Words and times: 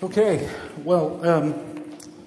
Okay, 0.00 0.48
well, 0.84 1.28
um, 1.28 1.54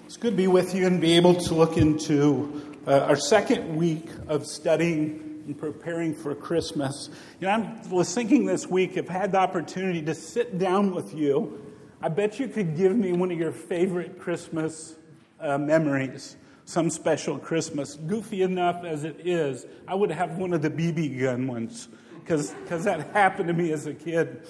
it's 0.06 0.18
good 0.18 0.32
to 0.32 0.36
be 0.36 0.48
with 0.48 0.76
you 0.76 0.88
and 0.88 1.00
be 1.00 1.16
able 1.16 1.36
to 1.36 1.54
look 1.54 1.78
into 1.78 2.62
uh, 2.86 3.00
our 3.00 3.16
second 3.16 3.78
week 3.78 4.10
of 4.28 4.46
studying 4.46 5.42
and 5.46 5.58
preparing 5.58 6.14
for 6.14 6.36
Christmas. 6.36 7.10
You 7.40 7.48
know, 7.48 7.54
I 7.54 7.88
was 7.88 8.14
thinking 8.14 8.46
this 8.46 8.68
week, 8.68 8.98
if 8.98 9.08
had 9.08 9.32
the 9.32 9.38
opportunity 9.38 10.02
to 10.02 10.14
sit 10.14 10.60
down 10.60 10.94
with 10.94 11.14
you, 11.14 11.66
I 12.02 12.10
bet 12.10 12.42
you 12.42 12.50
could 12.50 12.76
give 12.76 12.94
me 12.94 13.14
one 13.14 13.32
of 13.32 13.40
your 13.40 13.54
favorite 13.54 14.20
Christmas 14.20 14.98
uh, 15.40 15.58
memories, 15.58 16.36
some 16.66 16.90
special 16.90 17.40
Christmas. 17.40 17.96
Goofy 17.96 18.42
enough 18.42 18.84
as 18.84 19.06
it 19.06 19.26
is, 19.26 19.66
I 19.88 19.96
would 19.96 20.12
have 20.12 20.38
one 20.38 20.52
of 20.52 20.62
the 20.62 20.70
BB 20.70 21.22
gun 21.22 21.48
ones 21.48 21.88
because 22.20 22.54
that 22.84 23.12
happened 23.14 23.48
to 23.48 23.54
me 23.54 23.72
as 23.72 23.86
a 23.86 23.94
kid. 23.94 24.46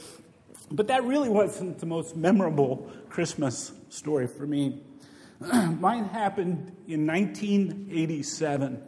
But 0.72 0.88
that 0.88 1.04
really 1.04 1.28
wasn't 1.28 1.80
the 1.80 1.86
most 1.86 2.16
memorable 2.16 2.90
Christmas 3.10 3.74
story 3.90 4.28
for 4.28 4.48
me. 4.48 4.82
Mine 5.40 6.06
happened 6.06 6.72
in 6.88 7.06
1987. 7.06 8.82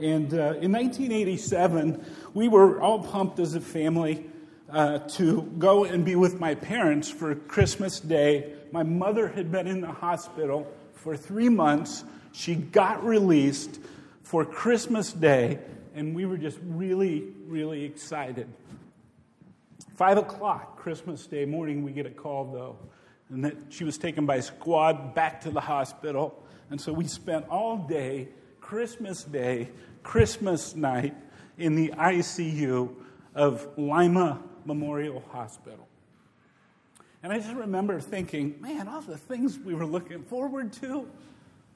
And 0.00 0.34
uh, 0.34 0.58
in 0.60 0.72
1987, 0.72 2.04
we 2.34 2.48
were 2.48 2.80
all 2.80 2.98
pumped 2.98 3.38
as 3.38 3.54
a 3.54 3.60
family 3.60 4.26
uh, 4.70 4.98
to 4.98 5.42
go 5.58 5.84
and 5.84 6.04
be 6.04 6.16
with 6.16 6.40
my 6.40 6.56
parents 6.56 7.08
for 7.08 7.34
Christmas 7.34 8.00
Day. 8.00 8.52
My 8.72 8.82
mother 8.82 9.28
had 9.28 9.52
been 9.52 9.68
in 9.68 9.80
the 9.80 9.92
hospital 9.92 10.66
for 10.92 11.16
three 11.16 11.48
months. 11.48 12.04
She 12.32 12.56
got 12.56 13.04
released 13.04 13.78
for 14.22 14.44
Christmas 14.44 15.12
Day, 15.12 15.60
and 15.94 16.16
we 16.16 16.26
were 16.26 16.36
just 16.36 16.58
really, 16.62 17.28
really 17.46 17.84
excited. 17.84 18.48
Five 19.96 20.18
o'clock 20.18 20.76
Christmas 20.76 21.26
Day 21.26 21.46
morning, 21.46 21.82
we 21.82 21.90
get 21.90 22.04
a 22.04 22.10
call 22.10 22.44
though, 22.44 22.76
and 23.30 23.42
that 23.46 23.56
she 23.70 23.82
was 23.82 23.96
taken 23.96 24.26
by 24.26 24.40
squad 24.40 25.14
back 25.14 25.40
to 25.40 25.50
the 25.50 25.60
hospital. 25.60 26.44
And 26.68 26.78
so 26.78 26.92
we 26.92 27.06
spent 27.06 27.48
all 27.48 27.78
day, 27.78 28.28
Christmas 28.60 29.24
Day, 29.24 29.70
Christmas 30.02 30.76
night, 30.76 31.14
in 31.56 31.76
the 31.76 31.94
ICU 31.96 32.94
of 33.34 33.66
Lima 33.78 34.42
Memorial 34.66 35.24
Hospital. 35.30 35.88
And 37.22 37.32
I 37.32 37.38
just 37.38 37.54
remember 37.54 37.98
thinking, 37.98 38.60
man, 38.60 38.88
all 38.88 39.00
the 39.00 39.16
things 39.16 39.58
we 39.58 39.74
were 39.74 39.86
looking 39.86 40.22
forward 40.24 40.74
to, 40.74 41.08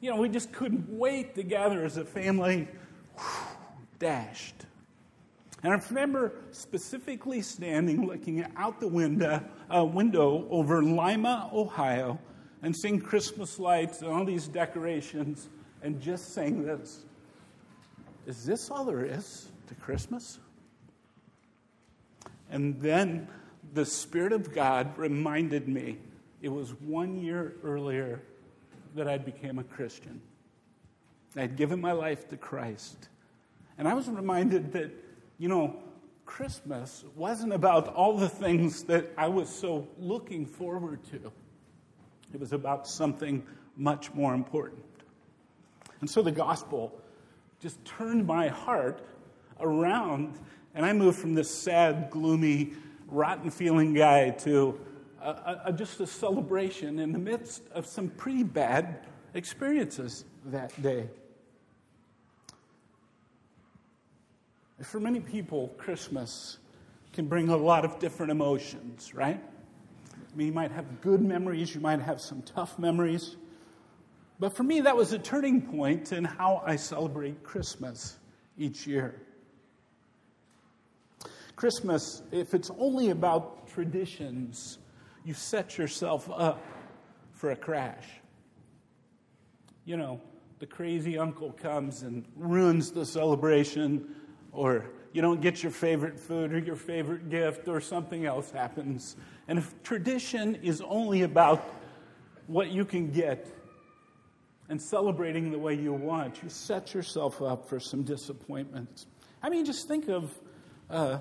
you 0.03 0.11
know, 0.11 0.17
we 0.17 0.29
just 0.29 0.53
couldn't 0.53 0.91
wait 0.91 1.35
to 1.37 1.43
gather 1.43 1.87
as 1.87 1.97
a 1.97 2.05
family, 2.05 2.69
whew, 3.17 3.57
dashed. 3.99 4.67
And 5.63 5.73
I 5.73 5.77
remember 5.89 6.33
specifically 6.53 7.43
standing 7.43 8.07
looking 8.07 8.47
out 8.57 8.81
the 8.81 8.89
window, 8.89 9.45
uh, 9.75 9.85
window 9.85 10.47
over 10.51 10.83
Lima, 10.83 11.51
Ohio, 11.53 12.19
and 12.63 12.75
seeing 12.75 13.01
Christmas 13.01 13.59
lights 13.59 14.01
and 14.01 14.11
all 14.11 14.25
these 14.25 14.49
decorations, 14.49 15.49
and 15.83 16.01
just 16.01 16.35
saying 16.35 16.65
this 16.65 17.05
Is 18.27 18.45
this 18.45 18.71
all 18.71 18.85
there 18.85 19.05
is 19.05 19.49
to 19.67 19.75
Christmas? 19.75 20.39
And 22.51 22.81
then 22.81 23.29
the 23.75 23.85
Spirit 23.85 24.33
of 24.33 24.53
God 24.53 24.97
reminded 24.99 25.69
me 25.69 25.99
it 26.43 26.49
was 26.49 26.71
one 26.81 27.19
year 27.19 27.57
earlier 27.63 28.23
that 28.95 29.09
I 29.09 29.19
became 29.19 29.59
a 29.59 29.65
Christian. 29.65 30.21
I'd 31.37 31.57
given 31.57 31.81
my 31.81 31.93
life 31.93 32.29
to 32.29 32.37
Christ. 32.37 33.09
And 33.79 33.87
I 33.87 33.95
was 33.95 34.09
reminded 34.09 34.73
that 34.73 34.91
you 35.41 35.49
know, 35.49 35.75
Christmas 36.27 37.03
wasn't 37.17 37.55
about 37.55 37.89
all 37.95 38.19
the 38.19 38.29
things 38.29 38.85
that 38.85 39.11
I 39.17 39.27
was 39.27 39.49
so 39.49 39.89
looking 39.99 40.45
forward 40.45 41.03
to. 41.05 41.33
It 42.35 42.39
was 42.39 42.53
about 42.53 42.87
something 42.87 43.43
much 43.75 44.13
more 44.13 44.35
important. 44.35 44.85
And 46.01 46.11
so 46.11 46.21
the 46.21 46.31
gospel 46.31 47.01
just 47.59 47.83
turned 47.87 48.27
my 48.27 48.49
heart 48.49 49.01
around, 49.61 50.39
and 50.75 50.85
I 50.85 50.93
moved 50.93 51.19
from 51.19 51.35
this 51.35 51.51
sad, 51.53 52.11
gloomy, 52.11 52.75
rotten 53.09 53.51
feeling 53.51 53.95
guy 53.95 54.31
to 54.31 54.79
a, 55.23 55.63
a, 55.65 55.73
just 55.73 56.01
a 56.01 56.07
celebration 56.07 56.99
in 56.99 57.13
the 57.13 57.19
midst 57.19 57.63
of 57.73 57.87
some 57.87 58.09
pretty 58.11 58.43
bad 58.43 59.07
experiences 59.33 60.27
that 60.45 60.81
day. 60.83 61.09
For 64.83 64.99
many 64.99 65.21
people, 65.21 65.69
Christmas 65.77 66.59
can 67.13 67.27
bring 67.27 67.51
a 67.51 67.57
lot 67.57 67.85
of 67.85 67.99
different 67.99 68.33
emotions, 68.33 69.15
right? 69.15 69.43
I 70.15 70.37
mean, 70.37 70.47
you 70.47 70.53
might 70.53 70.73
have 70.73 71.01
good 71.01 71.21
memories, 71.21 71.75
you 71.75 71.81
might 71.81 72.01
have 72.01 72.21
some 72.21 72.41
tough 72.43 72.79
memories. 72.79 73.37
But 74.39 74.57
for 74.57 74.63
me, 74.63 74.81
that 74.83 74.97
was 74.97 75.13
a 75.13 75.19
turning 75.19 75.61
point 75.61 76.13
in 76.13 76.25
how 76.25 76.63
I 76.65 76.77
celebrate 76.77 77.43
Christmas 77.43 78.17
each 78.57 78.87
year. 78.87 79.21
Christmas, 81.57 82.23
if 82.33 82.55
it's 82.55 82.71
only 82.79 83.11
about 83.11 83.69
traditions, 83.69 84.79
you 85.25 85.35
set 85.35 85.77
yourself 85.77 86.31
up 86.35 86.65
for 87.33 87.51
a 87.51 87.57
crash. 87.57 88.07
You 89.85 89.99
know, 89.99 90.23
the 90.59 90.67
crazy 90.67 91.19
uncle 91.19 91.53
comes 91.53 92.03
and 92.03 92.25
ruins 92.35 92.93
the 92.93 93.05
celebration 93.05 94.15
or 94.53 94.85
you 95.13 95.23
don't 95.23 95.41
get 95.41 95.63
your 95.63 95.73
favorite 95.73 96.19
food 96.19 96.53
or 96.53 96.59
your 96.59 96.77
favorite 96.77 97.31
gift, 97.31 97.69
or 97.69 97.81
something 97.81 98.27
else 98.27 98.51
happens. 98.51 99.17
And 99.49 99.59
if 99.59 99.83
tradition 99.83 100.57
is 100.57 100.81
only 100.83 101.23
about 101.23 101.65
what 102.47 102.71
you 102.71 102.85
can 102.85 103.11
get 103.11 103.47
and 104.69 104.81
celebrating 104.81 105.51
the 105.51 105.59
way 105.59 105.75
you 105.75 105.93
want, 105.93 106.43
you 106.43 106.49
set 106.49 106.95
yourself 106.95 107.43
up 107.43 107.69
for 107.69 107.81
some 107.81 108.05
disappointments. 108.05 109.07
I 109.43 109.51
mean, 109.51 109.65
just 109.65 109.89
think 109.89 110.09
of 110.09 110.33
uh, 110.89 111.19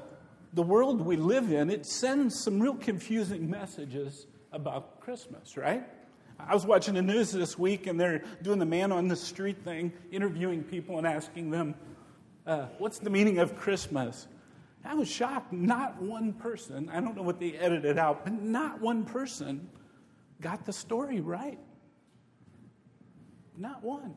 the 0.54 0.62
world 0.62 1.02
we 1.02 1.16
live 1.16 1.52
in, 1.52 1.70
it 1.70 1.86
sends 1.86 2.44
some 2.44 2.60
real 2.60 2.76
confusing 2.76 3.50
messages 3.50 4.28
about 4.52 5.00
Christmas, 5.02 5.58
right? 5.58 5.84
I 6.40 6.54
was 6.54 6.66
watching 6.66 6.94
the 6.94 7.02
news 7.02 7.32
this 7.32 7.58
week, 7.58 7.88
and 7.88 8.00
they're 8.00 8.24
doing 8.42 8.60
the 8.60 8.66
man 8.66 8.92
on 8.92 9.08
the 9.08 9.16
street 9.16 9.64
thing, 9.64 9.92
interviewing 10.12 10.64
people 10.64 10.98
and 10.98 11.06
asking 11.06 11.52
them, 11.52 11.76
uh, 12.50 12.66
what's 12.80 12.98
the 12.98 13.12
meaning 13.12 13.38
of 13.38 13.56
Christmas? 13.56 14.28
I 14.84 14.96
was 14.96 15.08
shocked. 15.08 15.54
Not 15.54 16.02
one 16.02 16.34
person, 16.34 16.90
I 16.92 17.00
don't 17.00 17.16
know 17.16 17.22
what 17.22 17.40
they 17.40 17.54
edited 17.54 18.00
out, 18.00 18.24
but 18.24 18.42
not 18.42 18.82
one 18.82 19.06
person 19.06 19.70
got 20.42 20.66
the 20.66 20.74
story 20.74 21.22
right. 21.22 21.60
Not 23.56 23.84
one. 23.84 24.16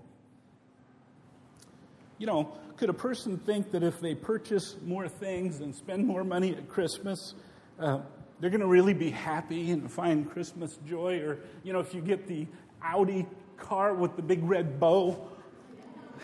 You 2.17 2.27
know, 2.27 2.53
could 2.79 2.89
a 2.89 2.95
person 2.95 3.37
think 3.37 3.71
that 3.73 3.83
if 3.83 4.01
they 4.01 4.15
purchase 4.15 4.77
more 4.83 5.09
things 5.09 5.61
and 5.61 5.75
spend 5.75 6.07
more 6.07 6.25
money 6.25 6.53
at 6.57 6.69
Christmas, 6.71 7.35
uh, 7.79 7.99
they're 8.41 8.51
going 8.51 8.61
to 8.61 8.67
really 8.67 8.95
be 8.95 9.11
happy 9.11 9.73
and 9.73 9.91
find 9.91 10.31
Christmas 10.31 10.79
joy? 10.87 11.19
Or, 11.19 11.41
you 11.65 11.75
know, 11.75 11.81
if 11.81 11.93
you 11.93 12.01
get 12.01 12.27
the 12.27 12.47
Audi 12.83 13.27
car 13.59 13.93
with 13.95 14.17
the 14.17 14.23
big 14.23 14.43
red 14.43 14.81
bow, 14.81 15.29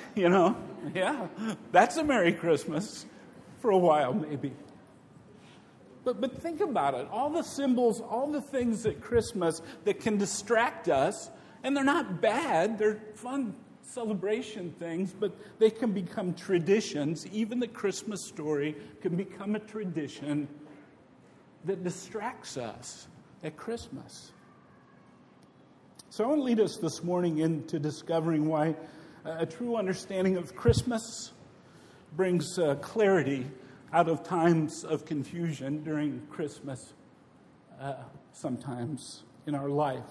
you 0.14 0.28
know, 0.28 0.56
yeah, 0.94 1.26
that's 1.72 1.96
a 1.96 2.04
Merry 2.04 2.32
Christmas 2.32 3.06
for 3.60 3.70
a 3.70 3.78
while, 3.78 4.14
maybe. 4.14 4.52
But, 6.04 6.20
but 6.20 6.40
think 6.40 6.60
about 6.60 6.94
it 6.94 7.06
all 7.10 7.30
the 7.30 7.42
symbols, 7.42 8.00
all 8.00 8.30
the 8.30 8.40
things 8.40 8.86
at 8.86 9.00
Christmas 9.00 9.60
that 9.84 10.00
can 10.00 10.16
distract 10.16 10.88
us, 10.88 11.30
and 11.62 11.76
they're 11.76 11.84
not 11.84 12.20
bad, 12.20 12.78
they're 12.78 13.00
fun 13.14 13.54
celebration 13.82 14.72
things, 14.78 15.12
but 15.18 15.36
they 15.58 15.70
can 15.70 15.92
become 15.92 16.34
traditions. 16.34 17.26
Even 17.28 17.58
the 17.58 17.68
Christmas 17.68 18.24
story 18.24 18.76
can 19.00 19.16
become 19.16 19.54
a 19.54 19.58
tradition 19.58 20.46
that 21.64 21.82
distracts 21.82 22.56
us 22.56 23.08
at 23.42 23.56
Christmas. 23.56 24.32
So 26.10 26.24
I 26.24 26.26
want 26.28 26.40
to 26.40 26.44
lead 26.44 26.60
us 26.60 26.76
this 26.76 27.02
morning 27.02 27.38
into 27.38 27.78
discovering 27.78 28.46
why 28.46 28.74
a 29.24 29.46
true 29.46 29.76
understanding 29.76 30.36
of 30.36 30.54
Christmas 30.54 31.32
brings 32.16 32.58
uh, 32.58 32.76
clarity 32.76 33.46
out 33.92 34.08
of 34.08 34.22
times 34.22 34.84
of 34.84 35.04
confusion 35.04 35.82
during 35.82 36.26
Christmas, 36.30 36.92
uh, 37.80 37.94
sometimes 38.32 39.22
in 39.46 39.54
our 39.54 39.68
life. 39.68 40.04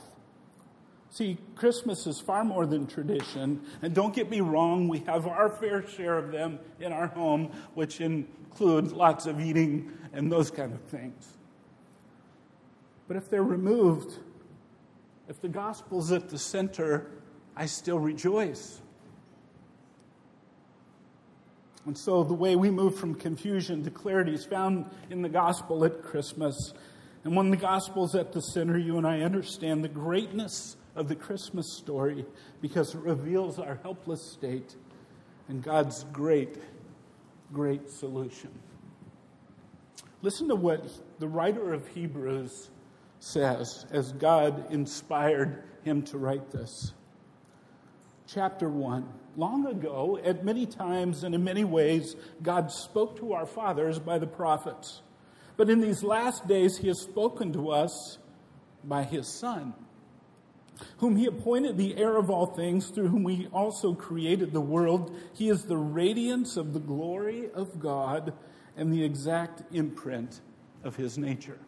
See, 1.09 1.37
Christmas 1.55 2.05
is 2.05 2.19
far 2.19 2.43
more 2.43 2.65
than 2.65 2.85
tradition. 2.85 3.61
And 3.81 3.93
don't 3.93 4.13
get 4.13 4.29
me 4.29 4.41
wrong, 4.41 4.87
we 4.87 4.99
have 4.99 5.25
our 5.25 5.49
fair 5.49 5.87
share 5.87 6.17
of 6.17 6.31
them 6.31 6.59
in 6.79 6.91
our 6.91 7.07
home, 7.07 7.51
which 7.73 8.01
includes 8.01 8.91
lots 8.91 9.25
of 9.25 9.39
eating 9.39 9.91
and 10.13 10.31
those 10.31 10.51
kind 10.51 10.73
of 10.73 10.81
things. 10.81 11.37
But 13.07 13.17
if 13.17 13.29
they're 13.29 13.43
removed, 13.43 14.19
if 15.29 15.41
the 15.41 15.47
gospel's 15.47 16.11
at 16.11 16.29
the 16.29 16.37
center, 16.37 17.09
I 17.55 17.65
still 17.65 17.99
rejoice. 17.99 18.81
And 21.87 21.97
so 21.97 22.21
the 22.21 22.33
way 22.33 22.57
we 22.57 22.69
move 22.69 22.95
from 22.95 23.15
confusion 23.15 23.81
to 23.85 23.89
clarity 23.89 24.33
is 24.33 24.43
found 24.43 24.89
in 25.09 25.21
the 25.21 25.29
gospel 25.29 25.85
at 25.85 26.03
Christmas. 26.03 26.73
And 27.23 27.33
when 27.33 27.49
the 27.49 27.55
gospel's 27.55 28.13
at 28.13 28.33
the 28.33 28.41
center, 28.41 28.77
you 28.77 28.97
and 28.97 29.07
I 29.07 29.21
understand 29.21 29.85
the 29.85 29.89
greatness 29.89 30.75
of 30.97 31.07
the 31.07 31.15
Christmas 31.15 31.71
story 31.71 32.25
because 32.59 32.93
it 32.93 32.99
reveals 32.99 33.57
our 33.57 33.79
helpless 33.83 34.21
state 34.21 34.75
and 35.47 35.63
God's 35.63 36.03
great, 36.11 36.57
great 37.53 37.89
solution. 37.89 38.49
Listen 40.21 40.49
to 40.49 40.55
what 40.55 40.89
the 41.19 41.27
writer 41.29 41.73
of 41.73 41.87
Hebrews 41.87 42.69
says 43.21 43.85
as 43.91 44.11
God 44.11 44.73
inspired 44.73 45.63
him 45.83 46.01
to 46.03 46.17
write 46.17 46.51
this. 46.51 46.91
Chapter 48.27 48.67
1. 48.67 49.07
Long 49.37 49.67
ago, 49.67 50.19
at 50.25 50.43
many 50.43 50.65
times 50.65 51.23
and 51.23 51.35
in 51.35 51.43
many 51.43 51.63
ways, 51.63 52.15
God 52.41 52.71
spoke 52.71 53.19
to 53.19 53.33
our 53.33 53.45
fathers 53.45 53.99
by 53.99 54.17
the 54.17 54.25
prophets. 54.25 55.03
But 55.57 55.69
in 55.69 55.79
these 55.79 56.03
last 56.03 56.47
days, 56.47 56.77
he 56.77 56.87
has 56.87 56.99
spoken 56.99 57.53
to 57.53 57.69
us 57.69 58.17
by 58.83 59.03
his 59.03 59.27
Son, 59.27 59.75
whom 60.97 61.17
he 61.17 61.27
appointed 61.27 61.77
the 61.77 61.97
heir 61.97 62.17
of 62.17 62.31
all 62.31 62.47
things, 62.47 62.89
through 62.89 63.09
whom 63.09 63.27
he 63.27 63.47
also 63.53 63.93
created 63.93 64.53
the 64.53 64.61
world. 64.61 65.15
He 65.35 65.49
is 65.49 65.65
the 65.65 65.77
radiance 65.77 66.57
of 66.57 66.73
the 66.73 66.79
glory 66.79 67.51
of 67.53 67.79
God 67.79 68.33
and 68.75 68.91
the 68.91 69.03
exact 69.03 69.61
imprint 69.71 70.41
of 70.83 70.95
his 70.95 71.15
nature. 71.15 71.59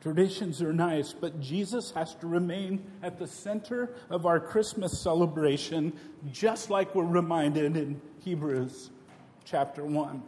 Traditions 0.00 0.62
are 0.62 0.72
nice, 0.72 1.12
but 1.12 1.40
Jesus 1.40 1.90
has 1.90 2.14
to 2.16 2.28
remain 2.28 2.84
at 3.02 3.18
the 3.18 3.26
center 3.26 3.94
of 4.10 4.26
our 4.26 4.38
Christmas 4.38 5.00
celebration, 5.00 5.92
just 6.30 6.70
like 6.70 6.94
we're 6.94 7.04
reminded 7.04 7.76
in 7.76 8.00
Hebrews 8.20 8.90
chapter 9.44 9.84
1. 9.84 10.22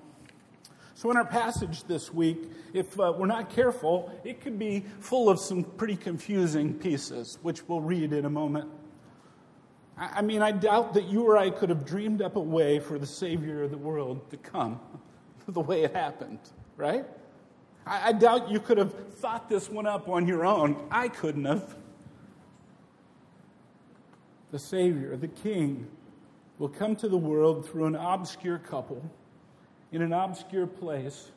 So, 0.94 1.10
in 1.10 1.16
our 1.16 1.24
passage 1.24 1.84
this 1.84 2.12
week, 2.12 2.50
if 2.74 2.98
uh, 2.98 3.14
we're 3.16 3.26
not 3.26 3.48
careful, 3.48 4.12
it 4.24 4.40
could 4.40 4.58
be 4.58 4.84
full 4.98 5.30
of 5.30 5.38
some 5.38 5.62
pretty 5.62 5.96
confusing 5.96 6.74
pieces, 6.74 7.38
which 7.42 7.66
we'll 7.68 7.80
read 7.80 8.12
in 8.12 8.24
a 8.24 8.30
moment. 8.30 8.68
I, 9.96 10.18
I 10.18 10.22
mean, 10.22 10.42
I 10.42 10.50
doubt 10.50 10.94
that 10.94 11.04
you 11.04 11.22
or 11.22 11.38
I 11.38 11.48
could 11.48 11.68
have 11.68 11.86
dreamed 11.86 12.22
up 12.22 12.34
a 12.34 12.40
way 12.40 12.80
for 12.80 12.98
the 12.98 13.06
Savior 13.06 13.62
of 13.62 13.70
the 13.70 13.78
world 13.78 14.28
to 14.30 14.36
come 14.36 14.80
the 15.48 15.60
way 15.60 15.84
it 15.84 15.94
happened, 15.94 16.40
right? 16.76 17.06
I, 17.86 18.08
I 18.08 18.12
doubt 18.12 18.50
you 18.50 18.60
could 18.60 18.78
have 18.78 18.92
thought 19.14 19.48
this 19.48 19.68
one 19.68 19.86
up 19.86 20.08
on 20.08 20.26
your 20.26 20.44
own. 20.44 20.76
I 20.90 21.08
couldn't 21.08 21.44
have. 21.44 21.76
The 24.50 24.58
Savior, 24.58 25.16
the 25.16 25.28
King, 25.28 25.86
will 26.58 26.68
come 26.68 26.96
to 26.96 27.08
the 27.08 27.16
world 27.16 27.68
through 27.68 27.86
an 27.86 27.96
obscure 27.96 28.58
couple 28.58 29.02
in 29.92 30.02
an 30.02 30.12
obscure 30.12 30.66
place 30.66 31.30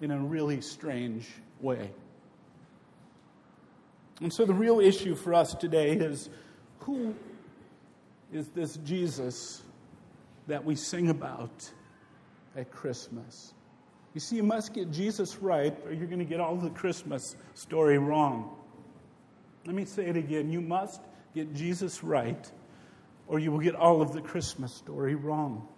in 0.00 0.10
a 0.10 0.18
really 0.18 0.60
strange 0.60 1.28
way. 1.60 1.90
And 4.20 4.32
so 4.32 4.44
the 4.44 4.54
real 4.54 4.80
issue 4.80 5.14
for 5.14 5.34
us 5.34 5.54
today 5.54 5.92
is 5.92 6.28
who 6.80 7.14
is 8.32 8.48
this 8.48 8.76
Jesus 8.78 9.62
that 10.46 10.64
we 10.64 10.74
sing 10.74 11.08
about 11.10 11.70
at 12.56 12.70
Christmas? 12.70 13.52
You 14.18 14.20
see, 14.20 14.34
you 14.34 14.42
must 14.42 14.74
get 14.74 14.90
Jesus 14.90 15.36
right, 15.36 15.78
or 15.86 15.92
you're 15.92 16.08
going 16.08 16.18
to 16.18 16.24
get 16.24 16.40
all 16.40 16.56
the 16.56 16.70
Christmas 16.70 17.36
story 17.54 17.98
wrong. 17.98 18.50
Let 19.64 19.76
me 19.76 19.84
say 19.84 20.06
it 20.06 20.16
again. 20.16 20.50
You 20.50 20.60
must 20.60 21.00
get 21.36 21.54
Jesus 21.54 22.02
right, 22.02 22.50
or 23.28 23.38
you 23.38 23.52
will 23.52 23.60
get 23.60 23.76
all 23.76 24.02
of 24.02 24.12
the 24.12 24.20
Christmas 24.20 24.74
story 24.74 25.14
wrong. 25.14 25.68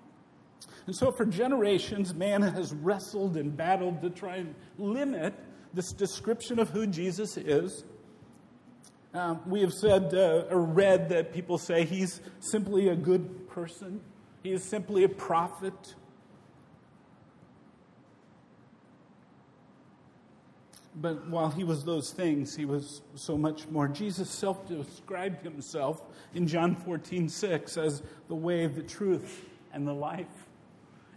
And 0.87 0.97
so, 0.97 1.13
for 1.13 1.27
generations, 1.27 2.15
man 2.15 2.41
has 2.41 2.73
wrestled 2.73 3.37
and 3.37 3.55
battled 3.55 4.01
to 4.01 4.09
try 4.09 4.37
and 4.37 4.55
limit 4.79 5.35
this 5.75 5.93
description 5.93 6.59
of 6.59 6.71
who 6.71 6.87
Jesus 6.87 7.37
is. 7.37 7.85
Uh, 9.13 9.35
we 9.45 9.61
have 9.61 9.75
said 9.75 10.15
uh, 10.15 10.47
or 10.49 10.63
read 10.63 11.11
that 11.11 11.35
people 11.35 11.59
say 11.59 11.85
he's 11.85 12.23
simply 12.39 12.89
a 12.89 12.97
good 12.97 13.51
person, 13.51 14.01
he 14.43 14.53
is 14.53 14.65
simply 14.65 15.05
a 15.05 15.11
prophet, 15.11 15.95
But 20.97 21.29
while 21.29 21.51
he 21.51 21.63
was 21.63 21.85
those 21.85 22.11
things, 22.11 22.57
he 22.57 22.65
was 22.65 23.03
so 23.15 23.39
much 23.39 23.69
more. 23.69 23.87
Jesus 23.87 24.29
self 24.29 24.67
described 24.67 25.43
himself 25.43 26.03
in 26.35 26.49
John 26.49 26.75
14, 26.75 27.29
6 27.29 27.77
as 27.77 28.03
the 28.29 28.35
way, 28.35 28.67
the 28.67 28.83
truth, 28.83 29.49
and 29.73 29.87
the 29.87 29.93
life. 29.93 30.49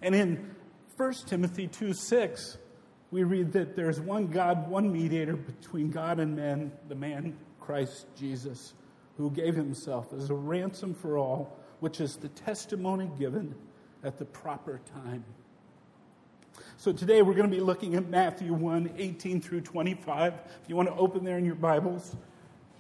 And 0.02 0.14
in 0.14 0.56
1 0.96 1.14
Timothy 1.26 1.68
2, 1.68 1.94
6, 1.94 2.58
we 3.10 3.24
read 3.24 3.52
that 3.54 3.76
there's 3.76 4.00
one 4.00 4.28
God, 4.28 4.70
one 4.70 4.92
mediator 4.92 5.36
between 5.36 5.90
God 5.90 6.20
and 6.20 6.36
men, 6.36 6.72
the 6.88 6.96
man 6.96 7.36
Christ 7.60 8.06
Jesus, 8.16 8.74
who 9.18 9.32
gave 9.32 9.56
himself 9.56 10.14
as 10.14 10.30
a 10.30 10.36
ransom 10.36 10.94
for 10.94 11.18
all, 11.18 11.58
which 11.80 12.00
is 12.00 12.16
the 12.16 12.30
testimony 12.30 13.10
given 13.18 13.56
at 14.04 14.20
the 14.20 14.26
proper 14.26 14.82
time. 15.04 15.24
So 16.78 16.92
today 16.92 17.22
we're 17.22 17.36
going 17.36 17.50
to 17.50 17.56
be 17.56 17.62
looking 17.62 17.96
at 17.96 18.10
Matthew 18.10 18.52
1 18.52 18.96
18 18.98 19.40
through 19.42 19.62
25. 19.62 20.34
If 20.34 20.70
you 20.70 20.76
want 20.76 20.90
to 20.90 20.96
open 20.96 21.24
there 21.24 21.38
in 21.38 21.46
your 21.46 21.56
Bibles 21.56 22.16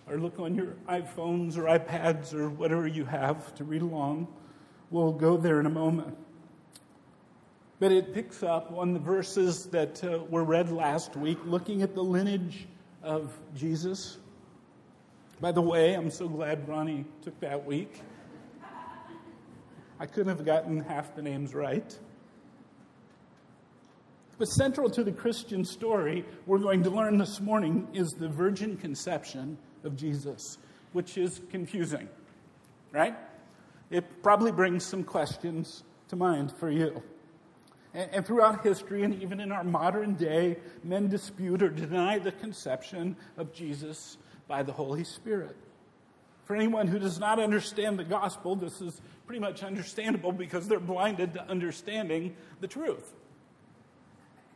or 0.09 0.17
look 0.17 0.39
on 0.39 0.55
your 0.55 0.75
iPhones 0.89 1.57
or 1.57 1.63
iPads 1.63 2.33
or 2.33 2.49
whatever 2.49 2.87
you 2.87 3.05
have 3.05 3.53
to 3.55 3.63
read 3.63 3.83
along, 3.83 4.27
we'll 4.89 5.11
go 5.11 5.37
there 5.37 5.59
in 5.59 5.67
a 5.67 5.69
moment. 5.69 6.17
But 7.79 7.91
it 7.91 8.13
picks 8.13 8.43
up 8.43 8.73
on 8.75 8.93
the 8.93 8.99
verses 8.99 9.67
that 9.67 10.03
uh, 10.03 10.23
were 10.29 10.43
read 10.43 10.71
last 10.71 11.15
week, 11.15 11.37
looking 11.45 11.81
at 11.83 11.93
the 11.93 12.03
lineage 12.03 12.65
of 13.03 13.31
Jesus. 13.55 14.17
By 15.39 15.51
the 15.51 15.61
way, 15.61 15.93
I'm 15.93 16.09
so 16.09 16.27
glad 16.27 16.67
Ronnie 16.67 17.05
took 17.21 17.39
that 17.41 17.63
week. 17.63 18.01
I 19.99 20.07
couldn't 20.07 20.35
have 20.35 20.45
gotten 20.45 20.81
half 20.81 21.15
the 21.15 21.21
names 21.21 21.53
right. 21.53 21.97
But 24.37 24.47
central 24.47 24.89
to 24.89 25.03
the 25.03 25.11
Christian 25.11 25.63
story 25.63 26.25
we're 26.45 26.57
going 26.59 26.83
to 26.83 26.89
learn 26.89 27.17
this 27.17 27.39
morning 27.39 27.87
is 27.93 28.11
the 28.11 28.27
virgin 28.27 28.77
conception 28.77 29.57
of 29.83 29.95
Jesus, 29.95 30.57
which 30.91 31.17
is 31.17 31.41
confusing, 31.51 32.09
right? 32.91 33.15
It 33.91 34.23
probably 34.23 34.51
brings 34.51 34.83
some 34.83 35.03
questions 35.03 35.83
to 36.09 36.15
mind 36.15 36.51
for 36.51 36.69
you. 36.69 37.03
And, 37.93 38.09
and 38.11 38.25
throughout 38.25 38.63
history, 38.63 39.03
and 39.03 39.21
even 39.21 39.39
in 39.39 39.51
our 39.51 39.63
modern 39.63 40.15
day, 40.15 40.57
men 40.83 41.09
dispute 41.09 41.61
or 41.61 41.69
deny 41.69 42.17
the 42.17 42.31
conception 42.31 43.15
of 43.37 43.53
Jesus 43.53 44.17
by 44.47 44.63
the 44.63 44.71
Holy 44.71 45.03
Spirit. 45.03 45.55
For 46.45 46.55
anyone 46.55 46.87
who 46.87 46.99
does 46.99 47.19
not 47.19 47.39
understand 47.39 47.99
the 47.99 48.03
gospel, 48.03 48.55
this 48.55 48.81
is 48.81 48.99
pretty 49.25 49.39
much 49.39 49.63
understandable 49.63 50.31
because 50.31 50.67
they're 50.67 50.79
blinded 50.79 51.35
to 51.35 51.43
understanding 51.47 52.35
the 52.59 52.67
truth. 52.67 53.13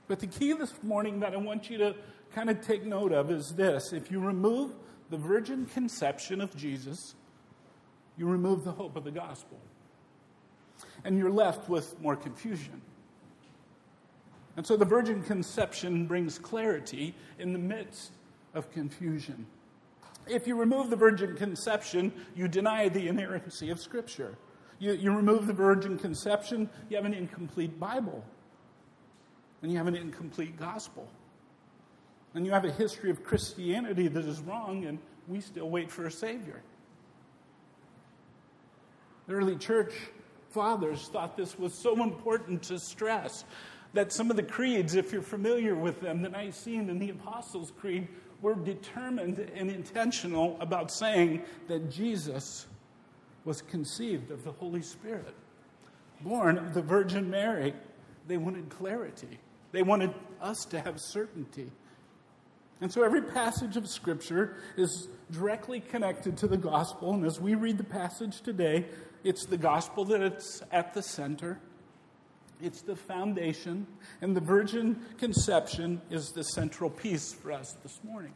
But 0.07 0.19
the 0.19 0.27
key 0.27 0.53
this 0.53 0.73
morning 0.83 1.19
that 1.19 1.33
I 1.33 1.37
want 1.37 1.69
you 1.69 1.77
to 1.79 1.95
kind 2.33 2.49
of 2.49 2.61
take 2.61 2.85
note 2.85 3.11
of 3.11 3.29
is 3.29 3.51
this 3.51 3.93
if 3.93 4.09
you 4.09 4.19
remove 4.19 4.73
the 5.09 5.17
virgin 5.17 5.65
conception 5.65 6.41
of 6.41 6.55
Jesus, 6.55 7.15
you 8.17 8.27
remove 8.27 8.63
the 8.63 8.71
hope 8.71 8.95
of 8.95 9.03
the 9.03 9.11
gospel. 9.11 9.59
And 11.03 11.17
you're 11.17 11.31
left 11.31 11.69
with 11.69 11.99
more 12.01 12.15
confusion. 12.15 12.81
And 14.55 14.65
so 14.65 14.75
the 14.75 14.85
virgin 14.85 15.21
conception 15.21 16.07
brings 16.07 16.39
clarity 16.39 17.13
in 17.37 17.53
the 17.53 17.59
midst 17.59 18.11
of 18.53 18.71
confusion. 18.71 19.45
If 20.25 20.47
you 20.47 20.55
remove 20.55 20.89
the 20.89 20.95
virgin 20.95 21.35
conception, 21.35 22.11
you 22.35 22.47
deny 22.47 22.89
the 22.89 23.07
inerrancy 23.07 23.69
of 23.69 23.79
Scripture. 23.79 24.35
You, 24.79 24.93
you 24.93 25.11
remove 25.11 25.47
the 25.47 25.53
virgin 25.53 25.97
conception, 25.97 26.69
you 26.89 26.97
have 26.97 27.05
an 27.05 27.13
incomplete 27.13 27.79
Bible 27.79 28.23
and 29.61 29.71
you 29.71 29.77
have 29.77 29.87
an 29.87 29.95
incomplete 29.95 30.57
gospel. 30.57 31.07
And 32.33 32.45
you 32.45 32.51
have 32.51 32.65
a 32.65 32.71
history 32.71 33.09
of 33.09 33.23
Christianity 33.23 34.07
that 34.07 34.25
is 34.25 34.39
wrong, 34.41 34.85
and 34.85 34.99
we 35.27 35.41
still 35.41 35.69
wait 35.69 35.89
for 35.89 36.05
a 36.05 36.11
Savior. 36.11 36.61
The 39.27 39.33
early 39.33 39.55
church 39.55 39.93
fathers 40.49 41.07
thought 41.07 41.35
this 41.35 41.57
was 41.57 41.73
so 41.73 42.01
important 42.01 42.63
to 42.63 42.79
stress 42.79 43.43
that 43.93 44.11
some 44.11 44.29
of 44.29 44.37
the 44.37 44.43
creeds, 44.43 44.95
if 44.95 45.11
you're 45.11 45.21
familiar 45.21 45.75
with 45.75 45.99
them, 46.01 46.21
the 46.21 46.29
Nicene 46.29 46.89
and 46.89 47.01
the 47.01 47.09
Apostles' 47.09 47.71
Creed, 47.79 48.07
were 48.41 48.55
determined 48.55 49.39
and 49.55 49.69
intentional 49.71 50.57
about 50.59 50.91
saying 50.91 51.41
that 51.67 51.89
Jesus 51.89 52.67
was 53.45 53.61
conceived 53.61 54.29
of 54.29 54.43
the 54.43 54.51
Holy 54.51 54.81
Spirit, 54.81 55.33
born 56.21 56.57
of 56.57 56.73
the 56.73 56.81
Virgin 56.81 57.29
Mary. 57.29 57.73
They 58.27 58.37
wanted 58.37 58.69
clarity. 58.69 59.39
They 59.71 59.83
wanted 59.83 60.13
us 60.41 60.65
to 60.69 60.79
have 60.79 60.99
certainty. 60.99 61.71
And 62.79 62.91
so 62.91 63.03
every 63.03 63.21
passage 63.21 63.75
of 63.75 63.87
Scripture 63.87 64.57
is 64.77 65.07
directly 65.31 65.79
connected 65.79 66.37
to 66.37 66.47
the 66.47 66.57
gospel. 66.57 67.13
And 67.13 67.25
as 67.25 67.39
we 67.39 67.55
read 67.55 67.77
the 67.77 67.83
passage 67.83 68.41
today, 68.41 68.85
it's 69.23 69.45
the 69.45 69.57
gospel 69.57 70.05
that 70.05 70.21
it's 70.21 70.61
at 70.71 70.93
the 70.93 71.01
center. 71.01 71.59
It's 72.61 72.81
the 72.81 72.95
foundation, 72.95 73.85
and 74.19 74.35
the 74.35 74.41
virgin 74.41 74.99
conception 75.19 76.01
is 76.09 76.31
the 76.31 76.43
central 76.43 76.89
piece 76.89 77.31
for 77.31 77.51
us 77.51 77.75
this 77.83 77.99
morning. 78.03 78.33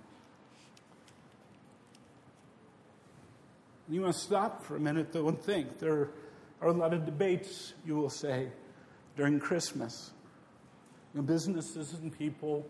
You 3.90 4.02
must 4.02 4.22
stop 4.22 4.64
for 4.64 4.76
a 4.76 4.80
minute, 4.80 5.12
though, 5.12 5.28
and 5.28 5.42
think. 5.42 5.80
There 5.80 6.10
are 6.62 6.68
a 6.68 6.72
lot 6.72 6.94
of 6.94 7.04
debates, 7.04 7.74
you 7.84 7.96
will 7.96 8.12
say, 8.12 8.50
during 9.18 9.40
Christmas. 9.40 10.12
You 11.13 11.20
know, 11.20 11.27
businesses 11.27 11.94
and 11.94 12.18
people 12.18 12.65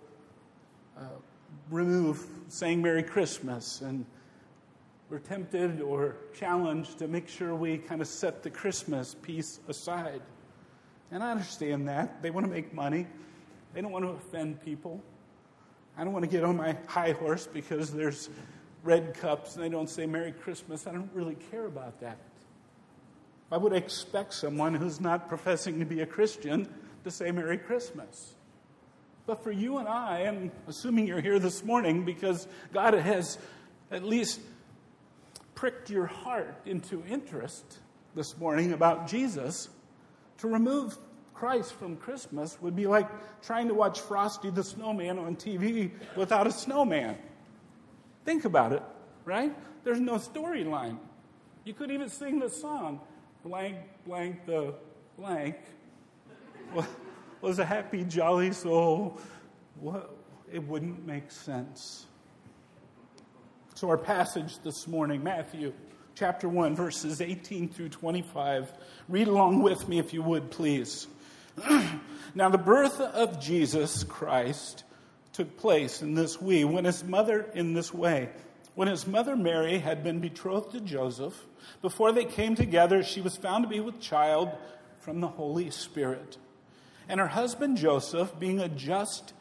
uh, 0.97 1.03
remove 1.69 2.25
saying 2.47 2.81
Merry 2.81 3.03
Christmas, 3.03 3.81
and 3.81 4.03
we're 5.09 5.19
tempted 5.19 5.79
or 5.79 6.15
challenged 6.33 6.97
to 6.99 7.07
make 7.07 7.27
sure 7.27 7.53
we 7.53 7.77
kind 7.77 8.01
of 8.01 8.07
set 8.07 8.41
the 8.41 8.49
Christmas 8.49 9.15
piece 9.21 9.59
aside. 9.67 10.21
And 11.11 11.23
I 11.23 11.31
understand 11.31 11.87
that. 11.87 12.23
They 12.23 12.31
want 12.31 12.47
to 12.47 12.51
make 12.51 12.73
money, 12.73 13.05
they 13.73 13.81
don't 13.81 13.91
want 13.91 14.05
to 14.05 14.11
offend 14.11 14.63
people. 14.65 15.03
I 15.97 16.03
don't 16.03 16.13
want 16.13 16.23
to 16.23 16.31
get 16.31 16.43
on 16.43 16.57
my 16.57 16.75
high 16.87 17.11
horse 17.11 17.45
because 17.45 17.91
there's 17.91 18.29
red 18.83 19.13
cups 19.13 19.55
and 19.55 19.63
they 19.63 19.69
don't 19.69 19.89
say 19.89 20.05
Merry 20.07 20.31
Christmas. 20.31 20.87
I 20.87 20.93
don't 20.93 21.11
really 21.13 21.35
care 21.51 21.65
about 21.65 21.99
that. 21.99 22.17
I 23.51 23.57
would 23.57 23.73
expect 23.73 24.33
someone 24.33 24.73
who's 24.73 25.01
not 25.01 25.27
professing 25.27 25.79
to 25.79 25.85
be 25.85 25.99
a 25.99 26.05
Christian 26.05 26.67
to 27.03 27.11
say 27.11 27.31
Merry 27.31 27.57
Christmas. 27.57 28.33
But 29.25 29.43
for 29.43 29.51
you 29.51 29.77
and 29.77 29.87
I, 29.87 30.25
I'm 30.27 30.51
assuming 30.67 31.07
you're 31.07 31.21
here 31.21 31.39
this 31.39 31.63
morning 31.63 32.05
because 32.05 32.47
God 32.73 32.93
has 32.93 33.37
at 33.91 34.03
least 34.03 34.39
pricked 35.55 35.89
your 35.89 36.07
heart 36.07 36.55
into 36.65 37.03
interest 37.07 37.79
this 38.15 38.37
morning 38.37 38.73
about 38.73 39.07
Jesus, 39.07 39.69
to 40.39 40.47
remove 40.47 40.97
Christ 41.33 41.73
from 41.73 41.97
Christmas 41.97 42.57
would 42.61 42.75
be 42.75 42.87
like 42.87 43.07
trying 43.41 43.67
to 43.67 43.73
watch 43.73 43.99
Frosty 43.99 44.49
the 44.49 44.63
Snowman 44.63 45.17
on 45.17 45.35
TV 45.35 45.91
without 46.15 46.47
a 46.47 46.51
snowman. 46.51 47.17
Think 48.25 48.45
about 48.45 48.73
it, 48.73 48.83
right? 49.25 49.55
There's 49.83 49.99
no 49.99 50.15
storyline. 50.15 50.97
You 51.63 51.73
could 51.73 51.91
even 51.91 52.09
sing 52.09 52.39
the 52.39 52.49
song, 52.49 52.99
blank, 53.43 53.77
blank, 54.05 54.45
the 54.45 54.73
blank 55.17 55.55
was 57.41 57.59
a 57.59 57.65
happy, 57.65 58.03
jolly 58.03 58.51
soul. 58.51 59.19
What? 59.79 60.15
It 60.51 60.67
wouldn't 60.67 61.05
make 61.05 61.31
sense. 61.31 62.05
So, 63.75 63.89
our 63.89 63.97
passage 63.97 64.59
this 64.59 64.87
morning, 64.87 65.23
Matthew 65.23 65.73
chapter 66.13 66.49
1, 66.49 66.75
verses 66.75 67.21
18 67.21 67.69
through 67.69 67.89
25. 67.89 68.71
Read 69.07 69.27
along 69.27 69.61
with 69.61 69.87
me 69.87 69.97
if 69.97 70.13
you 70.13 70.21
would, 70.21 70.51
please. 70.51 71.07
now, 72.35 72.49
the 72.49 72.57
birth 72.57 72.99
of 72.99 73.39
Jesus 73.39 74.03
Christ 74.03 74.83
took 75.33 75.57
place 75.57 76.01
in 76.01 76.13
this 76.13 76.41
way 76.41 76.65
when 76.65 76.85
his 76.85 77.03
mother 77.03 77.49
in 77.53 77.73
this 77.73 77.93
way 77.93 78.29
when 78.75 78.87
his 78.87 79.05
mother 79.05 79.35
Mary 79.35 79.79
had 79.79 80.03
been 80.03 80.19
betrothed 80.19 80.71
to 80.71 80.81
Joseph 80.81 81.45
before 81.81 82.11
they 82.11 82.25
came 82.25 82.55
together 82.55 83.01
she 83.01 83.21
was 83.21 83.37
found 83.37 83.63
to 83.63 83.69
be 83.69 83.79
with 83.79 83.99
child 84.01 84.49
from 84.99 85.21
the 85.21 85.27
holy 85.27 85.69
spirit 85.69 86.37
and 87.11 87.19
her 87.19 87.27
husband 87.27 87.75
Joseph 87.75 88.39
being 88.39 88.61
a 88.61 88.69
just 88.69 89.33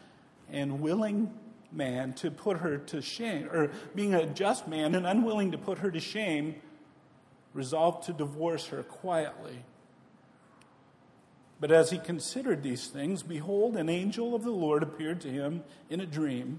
and 0.50 0.81
willing 0.81 1.33
man 1.71 2.12
to 2.15 2.29
put 2.29 2.57
her 2.57 2.79
to 2.79 3.00
shame 3.00 3.49
or 3.53 3.71
being 3.95 4.12
a 4.12 4.27
just 4.27 4.67
man 4.67 4.97
and 4.97 5.07
unwilling 5.07 5.53
to 5.53 5.59
put 5.59 5.79
her 5.79 5.89
to 5.93 6.00
shame 6.00 6.57
resolved 7.55 8.07
to 8.07 8.12
divorce 8.12 8.67
her 8.67 8.83
quietly. 8.83 9.62
But 11.61 11.71
as 11.71 11.91
he 11.91 11.99
considered 11.99 12.65
these 12.65 12.89
things, 12.89 13.23
behold, 13.23 13.77
an 13.77 13.89
angel 13.89 14.35
of 14.35 14.43
the 14.43 14.50
Lord 14.50 14.83
appeared 14.83 15.21
to 15.21 15.29
him 15.29 15.62
in 15.89 16.00
a 16.00 16.07
dream, 16.07 16.59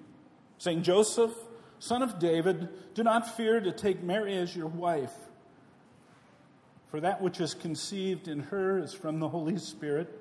saying, 0.60 0.84
Joseph, 0.84 1.34
son 1.80 2.01
of 2.01 2.20
David, 2.20 2.70
do 2.94 3.03
not 3.03 3.36
fear 3.36 3.60
to 3.60 3.74
take 3.74 4.01
Mary 4.01 4.38
as 4.38 4.56
your 4.56 4.68
wife, 4.68 5.13
for 6.89 7.01
that 7.01 7.22
which 7.22 7.41
is 7.41 7.53
conceived 7.53 8.30
in 8.30 8.39
her 8.44 8.80
is 8.80 8.94
from 8.94 9.20
the 9.20 9.27
Holy 9.27 9.58
Spirit. 9.58 10.21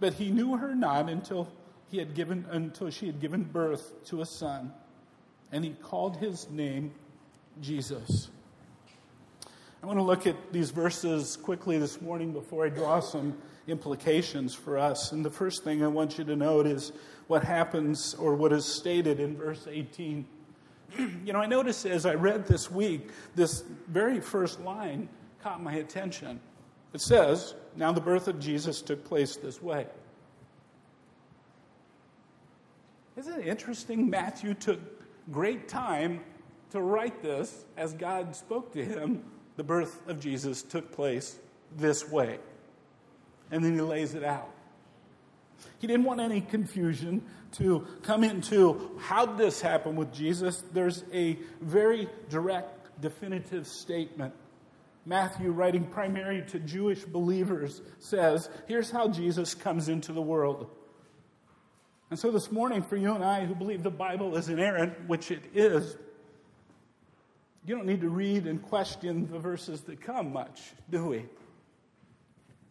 but 0.00 0.14
he 0.14 0.30
knew 0.30 0.56
her 0.56 0.74
not 0.74 1.08
until 1.08 1.48
he 1.90 1.98
had 1.98 2.14
given 2.14 2.46
until 2.50 2.90
she 2.90 3.06
had 3.06 3.20
given 3.20 3.44
birth 3.44 4.04
to 4.06 4.22
a 4.22 4.26
son, 4.26 4.72
and 5.52 5.64
he 5.64 5.70
called 5.82 6.16
his 6.16 6.48
name 6.50 6.92
Jesus. 7.60 8.30
I 9.82 9.86
want 9.86 9.98
to 9.98 10.02
look 10.02 10.26
at 10.26 10.52
these 10.52 10.70
verses 10.70 11.38
quickly 11.38 11.78
this 11.78 12.02
morning 12.02 12.32
before 12.32 12.66
I 12.66 12.68
draw 12.68 13.00
some 13.00 13.36
implications 13.66 14.54
for 14.54 14.76
us. 14.78 15.12
And 15.12 15.24
the 15.24 15.30
first 15.30 15.64
thing 15.64 15.82
I 15.82 15.86
want 15.86 16.18
you 16.18 16.24
to 16.24 16.36
note 16.36 16.66
is 16.66 16.92
what 17.28 17.42
happens 17.42 18.14
or 18.14 18.34
what 18.34 18.52
is 18.52 18.66
stated 18.66 19.20
in 19.20 19.38
verse 19.38 19.66
18. 19.70 20.26
you 21.24 21.32
know, 21.32 21.38
I 21.38 21.46
noticed 21.46 21.86
as 21.86 22.04
I 22.04 22.14
read 22.14 22.46
this 22.46 22.70
week, 22.70 23.08
this 23.34 23.64
very 23.88 24.20
first 24.20 24.60
line 24.60 25.08
caught 25.42 25.62
my 25.62 25.74
attention. 25.74 26.40
It 26.92 27.00
says, 27.00 27.54
Now 27.76 27.92
the 27.92 28.00
birth 28.00 28.28
of 28.28 28.40
Jesus 28.40 28.82
took 28.82 29.04
place 29.04 29.36
this 29.36 29.62
way. 29.62 29.86
Isn't 33.16 33.40
it 33.40 33.46
interesting? 33.46 34.08
Matthew 34.08 34.54
took 34.54 34.80
great 35.30 35.68
time 35.68 36.20
to 36.70 36.80
write 36.80 37.22
this 37.22 37.64
as 37.76 37.92
God 37.92 38.34
spoke 38.34 38.72
to 38.72 38.84
him. 38.84 39.24
The 39.56 39.64
birth 39.64 40.08
of 40.08 40.20
Jesus 40.20 40.62
took 40.62 40.92
place 40.92 41.38
this 41.76 42.08
way. 42.08 42.38
And 43.50 43.64
then 43.64 43.74
he 43.74 43.80
lays 43.80 44.14
it 44.14 44.24
out. 44.24 44.48
He 45.78 45.86
didn't 45.86 46.04
want 46.04 46.20
any 46.20 46.40
confusion 46.40 47.22
to 47.52 47.86
come 48.02 48.24
into 48.24 48.98
how 49.00 49.26
this 49.26 49.60
happened 49.60 49.98
with 49.98 50.12
Jesus. 50.12 50.62
There's 50.72 51.04
a 51.12 51.38
very 51.60 52.08
direct, 52.28 53.00
definitive 53.00 53.66
statement. 53.66 54.32
Matthew, 55.06 55.50
writing 55.50 55.86
primarily 55.86 56.42
to 56.48 56.58
Jewish 56.58 57.04
believers, 57.04 57.80
says, 57.98 58.48
Here's 58.68 58.90
how 58.90 59.08
Jesus 59.08 59.54
comes 59.54 59.88
into 59.88 60.12
the 60.12 60.22
world. 60.22 60.70
And 62.10 62.18
so 62.18 62.30
this 62.30 62.50
morning, 62.50 62.82
for 62.82 62.96
you 62.96 63.14
and 63.14 63.24
I 63.24 63.46
who 63.46 63.54
believe 63.54 63.82
the 63.82 63.90
Bible 63.90 64.36
is 64.36 64.48
inerrant, 64.48 65.08
which 65.08 65.30
it 65.30 65.42
is, 65.54 65.96
you 67.64 67.76
don't 67.76 67.86
need 67.86 68.00
to 68.00 68.08
read 68.08 68.46
and 68.46 68.60
question 68.60 69.28
the 69.30 69.38
verses 69.38 69.82
that 69.82 70.00
come 70.00 70.32
much, 70.32 70.72
do 70.90 71.06
we? 71.06 71.26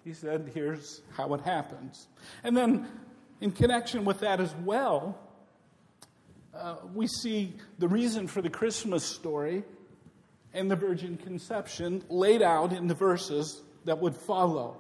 He 0.03 0.13
said, 0.13 0.51
here's 0.53 1.01
how 1.15 1.33
it 1.33 1.41
happens. 1.41 2.07
And 2.43 2.55
then, 2.55 2.87
in 3.41 3.51
connection 3.51 4.05
with 4.05 4.19
that 4.19 4.39
as 4.39 4.53
well, 4.63 5.17
uh, 6.53 6.77
we 6.93 7.07
see 7.07 7.53
the 7.77 7.87
reason 7.87 8.27
for 8.27 8.41
the 8.41 8.49
Christmas 8.49 9.03
story 9.03 9.63
and 10.53 10.69
the 10.69 10.75
virgin 10.75 11.17
conception 11.17 12.03
laid 12.09 12.41
out 12.41 12.73
in 12.73 12.87
the 12.87 12.93
verses 12.93 13.61
that 13.85 13.99
would 13.99 14.15
follow. 14.15 14.77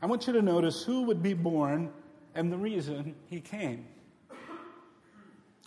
I 0.00 0.06
want 0.06 0.26
you 0.26 0.32
to 0.34 0.42
notice 0.42 0.82
who 0.82 1.02
would 1.02 1.22
be 1.22 1.34
born 1.34 1.90
and 2.34 2.52
the 2.52 2.56
reason 2.56 3.14
he 3.28 3.40
came. 3.40 3.86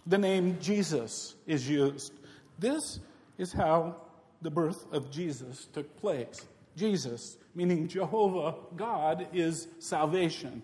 The 0.08 0.18
name 0.18 0.58
Jesus 0.62 1.36
is 1.48 1.68
used. 1.68 2.14
This 2.60 3.00
is 3.38 3.52
how 3.52 3.96
the 4.42 4.52
birth 4.52 4.86
of 4.92 5.10
Jesus 5.10 5.68
took 5.74 5.96
place. 5.98 6.46
Jesus, 6.76 7.38
meaning 7.56 7.88
Jehovah, 7.88 8.56
God, 8.76 9.28
is 9.34 9.68
salvation. 9.80 10.62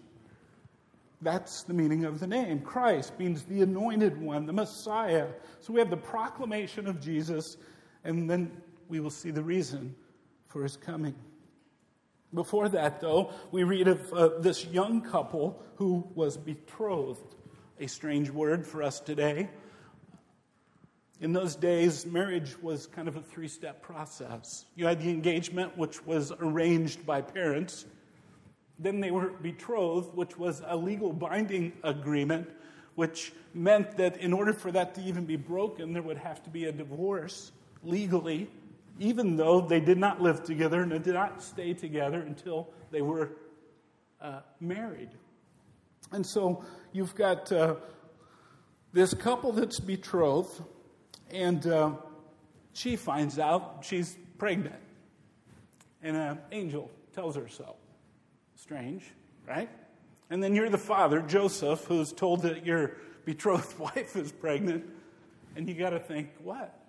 That's 1.21 1.63
the 1.63 1.73
meaning 1.73 2.05
of 2.05 2.19
the 2.19 2.27
name. 2.27 2.61
Christ 2.61 3.17
means 3.17 3.43
the 3.43 3.61
anointed 3.61 4.19
one, 4.19 4.45
the 4.45 4.53
Messiah. 4.53 5.27
So 5.59 5.73
we 5.73 5.79
have 5.79 5.89
the 5.89 5.97
proclamation 5.97 6.87
of 6.87 6.99
Jesus, 6.99 7.57
and 8.03 8.29
then 8.29 8.61
we 8.87 8.99
will 8.99 9.09
see 9.09 9.31
the 9.31 9.43
reason 9.43 9.95
for 10.47 10.63
his 10.63 10.77
coming. 10.77 11.15
Before 12.33 12.69
that, 12.69 13.01
though, 13.01 13.33
we 13.51 13.63
read 13.63 13.87
of 13.87 14.13
uh, 14.13 14.29
this 14.39 14.65
young 14.65 15.01
couple 15.01 15.61
who 15.75 16.07
was 16.15 16.37
betrothed, 16.37 17.35
a 17.79 17.87
strange 17.87 18.29
word 18.29 18.65
for 18.65 18.83
us 18.83 18.99
today. 18.99 19.49
In 21.19 21.33
those 21.33 21.55
days, 21.55 22.05
marriage 22.05 22.59
was 22.61 22.87
kind 22.87 23.07
of 23.07 23.15
a 23.15 23.21
three 23.21 23.47
step 23.47 23.81
process. 23.81 24.65
You 24.75 24.87
had 24.87 25.01
the 25.01 25.09
engagement, 25.09 25.77
which 25.77 26.05
was 26.05 26.31
arranged 26.39 27.05
by 27.05 27.21
parents. 27.21 27.85
Then 28.79 29.01
they 29.01 29.11
were 29.11 29.29
betrothed, 29.29 30.15
which 30.15 30.37
was 30.37 30.63
a 30.65 30.75
legal 30.75 31.13
binding 31.13 31.73
agreement, 31.83 32.49
which 32.95 33.33
meant 33.53 33.97
that 33.97 34.17
in 34.17 34.33
order 34.33 34.53
for 34.53 34.71
that 34.71 34.95
to 34.95 35.01
even 35.01 35.25
be 35.25 35.35
broken, 35.35 35.93
there 35.93 36.01
would 36.01 36.17
have 36.17 36.41
to 36.43 36.49
be 36.49 36.65
a 36.65 36.71
divorce 36.71 37.51
legally, 37.83 38.49
even 38.99 39.35
though 39.35 39.61
they 39.61 39.79
did 39.79 39.97
not 39.97 40.21
live 40.21 40.43
together 40.43 40.81
and 40.81 40.91
did 41.03 41.13
not 41.13 41.41
stay 41.41 41.73
together 41.73 42.21
until 42.21 42.69
they 42.91 43.01
were 43.01 43.31
uh, 44.21 44.41
married. 44.59 45.09
And 46.11 46.25
so 46.25 46.63
you've 46.91 47.15
got 47.15 47.51
uh, 47.51 47.75
this 48.93 49.13
couple 49.13 49.51
that's 49.53 49.79
betrothed, 49.79 50.61
and 51.31 51.65
uh, 51.65 51.93
she 52.73 52.95
finds 52.95 53.39
out 53.39 53.83
she's 53.83 54.17
pregnant. 54.37 54.75
And 56.03 56.17
an 56.17 56.39
angel 56.51 56.89
tells 57.13 57.35
her 57.35 57.47
so. 57.47 57.75
Strange, 58.55 59.03
right? 59.47 59.69
And 60.29 60.41
then 60.41 60.55
you're 60.55 60.69
the 60.69 60.77
father, 60.77 61.21
Joseph, 61.21 61.85
who's 61.85 62.11
told 62.11 62.43
that 62.43 62.65
your 62.65 62.97
betrothed 63.25 63.77
wife 63.79 64.15
is 64.15 64.31
pregnant. 64.31 64.85
And 65.55 65.67
you 65.67 65.75
got 65.75 65.89
to 65.91 65.99
think, 65.99 66.29
what? 66.43 66.80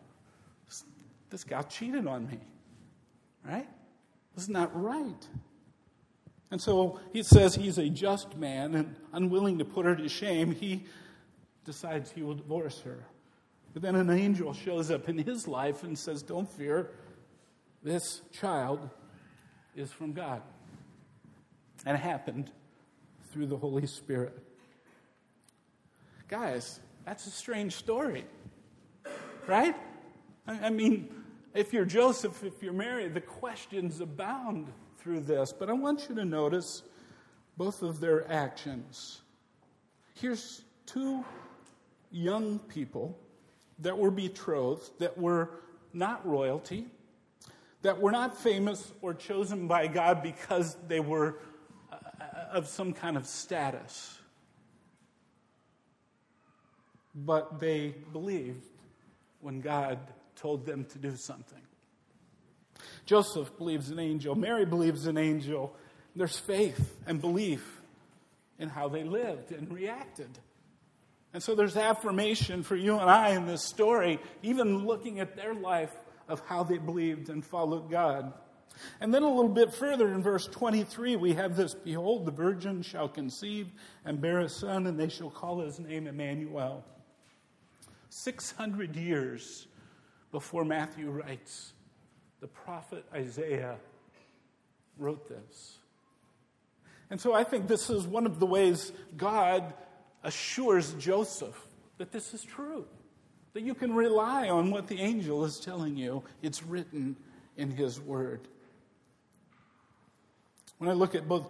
This 1.33 1.45
guy 1.45 1.63
cheated 1.63 2.07
on 2.07 2.27
me, 2.27 2.39
right? 3.43 3.67
Is 4.37 4.51
not 4.51 4.71
right. 4.79 5.27
And 6.51 6.61
so 6.61 7.01
he 7.15 7.23
says 7.23 7.55
he's 7.55 7.79
a 7.79 7.89
just 7.89 8.37
man 8.37 8.75
and 8.75 8.95
unwilling 9.15 9.57
to 9.59 9.65
put 9.65 9.87
her 9.87 9.97
to 9.97 10.11
shame. 10.11 10.53
He 10.53 10.85
decides 11.65 12.11
he 12.11 12.23
will 12.23 12.35
divorce 12.35 12.83
her. 12.83 13.07
But 13.73 13.81
then 13.81 13.97
an 13.97 14.11
angel 14.11 14.53
shows 14.53 14.91
up 14.91 15.09
in 15.09 15.17
his 15.17 15.49
life 15.49 15.85
and 15.85 15.99
says, 15.99 16.23
Don't 16.23 16.47
fear, 16.47 16.91
this 17.83 18.21
child 18.39 18.91
is 19.75 19.91
from 19.91 20.13
God. 20.13 20.43
And 21.87 21.97
it 21.97 22.01
happened 22.01 22.51
through 23.33 23.47
the 23.47 23.57
Holy 23.57 23.87
Spirit. 23.87 24.39
Guys, 26.29 26.79
that's 27.07 27.27
a 27.27 27.31
strange 27.31 27.75
story, 27.75 28.27
right? 29.47 29.75
I 30.47 30.69
mean, 30.69 31.22
if 31.55 31.73
you're 31.73 31.85
Joseph, 31.85 32.43
if 32.45 32.63
you're 32.63 32.73
Mary, 32.73 33.09
the 33.09 33.21
questions 33.21 34.01
abound 34.01 34.73
through 34.99 35.21
this. 35.21 35.53
But 35.53 35.69
I 35.69 35.75
want 35.75 36.07
you 36.09 36.15
to 36.15 36.25
notice 36.25 36.83
both 37.57 37.83
of 37.83 38.01
their 38.01 38.31
actions. 38.31 39.21
Here's 40.15 40.63
two 40.87 41.25
young 42.11 42.59
people 42.59 43.19
that 43.81 43.97
were 43.97 44.11
betrothed, 44.11 44.99
that 44.99 45.19
were 45.19 45.51
not 45.93 46.27
royalty, 46.27 46.87
that 47.83 48.01
were 48.01 48.13
not 48.13 48.37
famous 48.37 48.93
or 49.03 49.13
chosen 49.13 49.67
by 49.67 49.89
God 49.89 50.23
because 50.23 50.77
they 50.89 51.01
were 51.01 51.39
uh, 51.91 51.97
of 52.53 52.69
some 52.69 52.93
kind 52.93 53.17
of 53.17 53.27
status. 53.27 54.19
But 57.15 57.61
they 57.61 57.95
believed 58.13 58.65
when 59.41 59.61
God 59.61 59.99
told 60.43 60.67
them 60.67 60.85
to 60.87 60.99
do 60.99 61.15
something. 61.17 61.61
Joseph 63.07 63.57
believes 63.57 63.91
an 63.91 64.01
angel, 64.01 64.35
Mary 64.35 64.67
believes 64.67 65.07
an 65.07 65.17
angel. 65.17 65.75
There's 66.15 66.39
faith 66.39 67.01
and 67.07 67.21
belief 67.21 67.81
in 68.59 68.69
how 68.69 68.89
they 68.89 69.05
lived 69.05 69.53
and 69.53 69.73
reacted. 69.73 70.29
And 71.33 71.43
so 71.43 71.55
there's 71.55 71.77
affirmation 71.77 72.63
for 72.63 72.77
you 72.77 72.99
and 72.99 73.09
I 73.09 73.31
in 73.31 73.47
this 73.47 73.65
story, 73.65 74.21
even 74.43 74.85
looking 74.85 75.21
at 75.21 75.37
their 75.37 75.55
life 75.55 75.93
of 76.29 76.43
how 76.47 76.65
they 76.65 76.77
believed 76.77 77.31
and 77.31 77.45
followed 77.45 77.91
God. 77.91 78.35
And 79.01 79.15
then 79.15 79.23
a 79.23 79.29
little 79.29 79.49
bit 79.49 79.73
further 79.73 80.13
in 80.13 80.23
verse 80.23 80.47
23, 80.47 81.17
we 81.17 81.35
have 81.35 81.57
this 81.57 81.75
Behold, 81.75 82.27
the 82.27 82.33
virgin 82.33 82.83
shall 82.83 83.09
conceive 83.09 83.69
and 84.05 84.21
bear 84.21 84.41
a 84.41 84.49
son, 84.49 84.87
and 84.87 84.99
they 84.99 85.09
shall 85.09 85.31
call 85.31 85.61
his 85.61 85.79
name 85.79 86.07
Emmanuel. 86.07 86.85
600 88.11 88.97
years 88.97 89.67
before 90.33 90.65
Matthew 90.65 91.11
writes, 91.11 91.75
the 92.41 92.49
prophet 92.49 93.05
Isaiah 93.15 93.77
wrote 94.99 95.29
this. 95.29 95.79
And 97.11 97.21
so 97.21 97.35
I 97.35 97.45
think 97.45 97.69
this 97.69 97.91
is 97.91 98.07
one 98.07 98.27
of 98.27 98.41
the 98.41 98.47
ways 98.47 98.91
God 99.17 99.75
assures 100.25 100.95
Joseph 100.95 101.69
that 101.99 102.11
this 102.11 102.35
is 102.35 102.43
true, 102.43 102.87
that 103.53 103.63
you 103.63 103.75
can 103.75 103.95
rely 103.95 104.49
on 104.49 104.71
what 104.71 104.89
the 104.89 104.99
angel 104.99 105.45
is 105.45 105.61
telling 105.61 105.97
you. 105.97 106.25
It's 106.41 106.63
written 106.63 107.17
in 107.57 107.71
his 107.71 108.01
word. 108.01 108.49
When 110.79 110.89
I 110.89 110.95
look 110.95 111.15
at 111.15 111.29
both 111.29 111.47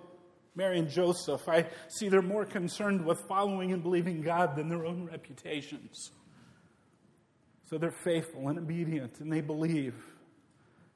Mary 0.54 0.78
and 0.78 0.90
Joseph, 0.90 1.48
I 1.48 1.66
see 1.88 2.08
they're 2.08 2.20
more 2.20 2.44
concerned 2.44 3.06
with 3.06 3.20
following 3.20 3.72
and 3.72 3.82
believing 3.82 4.20
God 4.20 4.56
than 4.56 4.68
their 4.68 4.84
own 4.84 5.08
reputations. 5.10 6.10
So 7.72 7.78
they're 7.78 7.90
faithful 7.90 8.48
and 8.48 8.58
obedient, 8.58 9.20
and 9.20 9.32
they 9.32 9.40
believe. 9.40 9.94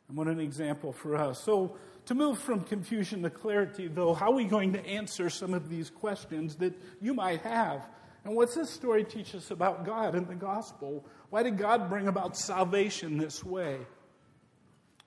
And 0.08 0.16
what 0.18 0.28
an 0.28 0.38
example 0.38 0.92
for 0.92 1.16
us. 1.16 1.42
So, 1.42 1.74
to 2.04 2.14
move 2.14 2.38
from 2.38 2.60
confusion 2.60 3.22
to 3.22 3.30
clarity, 3.30 3.88
though, 3.88 4.12
how 4.12 4.26
are 4.30 4.34
we 4.34 4.44
going 4.44 4.74
to 4.74 4.86
answer 4.86 5.30
some 5.30 5.54
of 5.54 5.70
these 5.70 5.88
questions 5.88 6.56
that 6.56 6.74
you 7.00 7.14
might 7.14 7.40
have? 7.40 7.86
And 8.26 8.36
what's 8.36 8.54
this 8.56 8.68
story 8.68 9.04
teach 9.04 9.34
us 9.34 9.50
about 9.50 9.86
God 9.86 10.14
and 10.14 10.28
the 10.28 10.34
gospel? 10.34 11.02
Why 11.30 11.42
did 11.42 11.56
God 11.56 11.88
bring 11.88 12.08
about 12.08 12.36
salvation 12.36 13.16
this 13.16 13.42
way? 13.42 13.78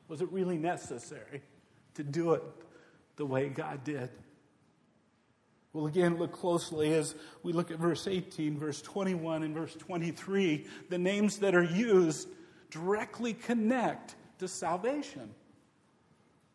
Was 0.08 0.24
it 0.24 0.32
really 0.32 0.58
necessary 0.58 1.44
to 1.94 2.04
do 2.04 2.34
it 2.34 2.42
the 3.16 3.28
way 3.28 3.48
God 3.48 3.84
did? 3.84 4.10
Well, 5.72 5.86
again, 5.86 6.18
look 6.18 6.32
closely 6.32 6.94
as 6.94 7.16
we 7.44 7.54
look 7.54 7.70
at 7.70 7.78
verse 7.78 8.08
18, 8.08 8.58
verse 8.58 8.82
21, 8.82 9.44
and 9.44 9.54
verse 9.54 9.76
23. 9.76 10.66
The 10.90 10.98
names 10.98 11.38
that 11.40 11.54
are 11.54 11.64
used 11.64 12.28
directly 12.72 13.34
connect 13.34 14.16
to 14.40 14.48
salvation. 14.48 15.30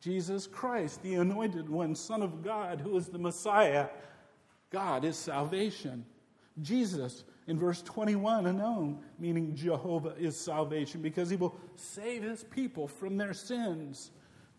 Jesus 0.00 0.46
Christ, 0.46 1.03
the 1.03 1.14
anointed 1.14 1.68
one, 1.68 1.94
Son 1.94 2.22
of 2.22 2.42
God, 2.42 2.81
who 2.81 2.96
is 2.96 3.07
the 3.07 3.18
Messiah. 3.18 3.88
God 4.70 5.05
is 5.05 5.16
salvation. 5.16 6.05
Jesus, 6.61 7.24
in 7.46 7.59
verse 7.59 7.83
21, 7.83 8.46
unknown, 8.46 8.98
meaning 9.18 9.55
Jehovah 9.55 10.14
is 10.18 10.37
salvation 10.37 11.00
because 11.00 11.31
he 11.31 11.37
will 11.37 11.55
save 11.77 12.22
his 12.22 12.42
people 12.44 12.88
from 12.88 13.16
their 13.16 13.33
sins. 13.33 14.11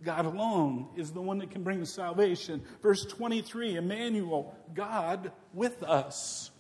God 0.04 0.26
alone 0.26 0.88
is 0.96 1.12
the 1.12 1.22
one 1.22 1.40
that 1.40 1.52
can 1.52 1.64
bring 1.64 1.84
salvation. 1.86 2.64
Verse 2.82 3.06
23, 3.06 3.76
Emmanuel, 3.76 4.56
God 4.74 5.32
with 5.54 5.82
us. 5.84 6.52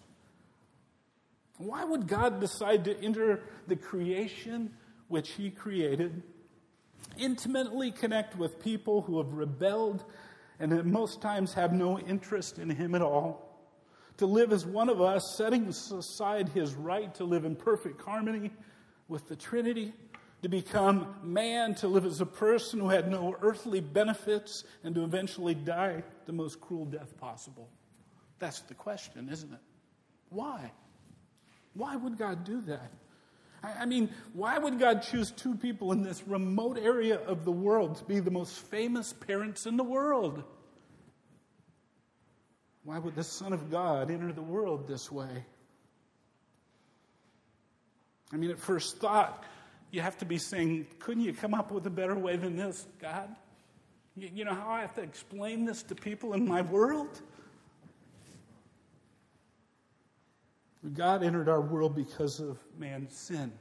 Why 1.58 1.84
would 1.84 2.08
God 2.08 2.40
decide 2.40 2.86
to 2.86 3.04
enter 3.04 3.44
the 3.68 3.76
creation 3.76 4.74
which 5.08 5.30
he 5.32 5.50
created 5.52 6.24
intimately 7.18 7.92
connect 7.92 8.38
with 8.38 8.60
people 8.60 9.02
who 9.02 9.18
have 9.18 9.34
rebelled 9.34 10.04
and 10.60 10.72
at 10.74 10.86
most 10.86 11.22
times 11.22 11.54
have 11.54 11.74
no 11.74 12.00
interest 12.00 12.60
in 12.60 12.70
Him 12.70 12.96
at 12.96 13.02
all. 13.02 13.42
To 14.18 14.26
live 14.26 14.54
as 14.54 14.66
one 14.66 14.88
of 14.88 15.02
us, 15.02 15.36
setting 15.38 15.68
aside 15.68 16.50
His 16.50 16.74
right 16.74 17.14
to 17.16 17.26
live 17.26 17.44
in 17.44 17.56
perfect 17.56 18.02
harmony 18.02 18.52
with 19.08 19.28
the 19.28 19.36
Trinity, 19.36 19.94
to 20.46 20.50
become 20.50 21.08
man, 21.24 21.74
to 21.74 21.88
live 21.88 22.06
as 22.06 22.22
a 22.22 22.26
person 22.26 22.80
who 22.80 22.90
had 22.90 23.10
no 23.10 23.36
earthly 23.42 23.82
benefits, 23.82 24.64
and 24.84 24.94
to 24.94 25.04
eventually 25.04 25.56
die 25.56 26.04
the 26.28 26.32
most 26.32 26.62
cruel 26.62 26.86
death 26.86 27.18
possible. 27.18 27.68
That's 28.38 28.60
the 28.60 28.76
question, 28.76 29.28
isn't 29.32 29.52
it? 29.52 29.60
Why? 30.30 30.72
Why 31.74 31.96
would 31.96 32.20
God 32.20 32.44
do 32.44 32.62
that? 32.68 32.92
I 33.64 33.88
mean, 33.88 34.12
why 34.34 34.60
would 34.60 34.78
God 34.78 35.02
choose 35.02 35.32
two 35.32 35.56
people 35.56 35.92
in 35.94 36.04
this 36.04 36.22
remote 36.28 36.78
area 36.78 37.18
of 37.22 37.44
the 37.44 37.52
world 37.52 37.96
to 37.96 38.04
be 38.04 38.20
the 38.20 38.30
most 38.30 38.54
famous 38.56 39.14
parents 39.14 39.66
in 39.66 39.78
the 39.78 39.84
world? 39.84 40.44
Why 42.84 43.00
would 43.00 43.16
the 43.16 43.24
Son 43.24 43.52
of 43.52 43.72
God 43.72 44.12
enter 44.12 44.32
the 44.32 44.44
world 44.44 44.88
this 44.88 45.12
way? 45.12 45.44
I 48.32 48.38
mean, 48.38 48.52
at 48.52 48.60
first 48.60 49.00
thought, 49.00 49.44
you 49.96 50.02
have 50.02 50.18
to 50.18 50.26
be 50.26 50.38
saying, 50.38 50.88
couldn't 51.00 51.24
you 51.24 51.34
come 51.34 51.54
up 51.54 51.72
with 51.72 51.88
a 51.88 51.90
better 51.90 52.16
way 52.16 52.36
than 52.36 52.58
this, 52.58 52.86
God? 53.00 53.34
You, 54.18 54.30
you 54.34 54.46
know 54.46 54.54
how 54.54 54.70
I 54.70 54.82
have 54.82 54.94
to 54.96 55.02
explain 55.02 55.64
this 55.64 55.84
to 55.84 55.96
people 55.96 56.34
in 56.34 56.46
my 56.46 56.62
world? 56.62 57.22
God 60.94 61.24
entered 61.24 61.48
our 61.48 61.62
world 61.62 61.96
because 61.96 62.42
of 62.42 62.60
man's 62.78 63.16
sin. 63.16 63.54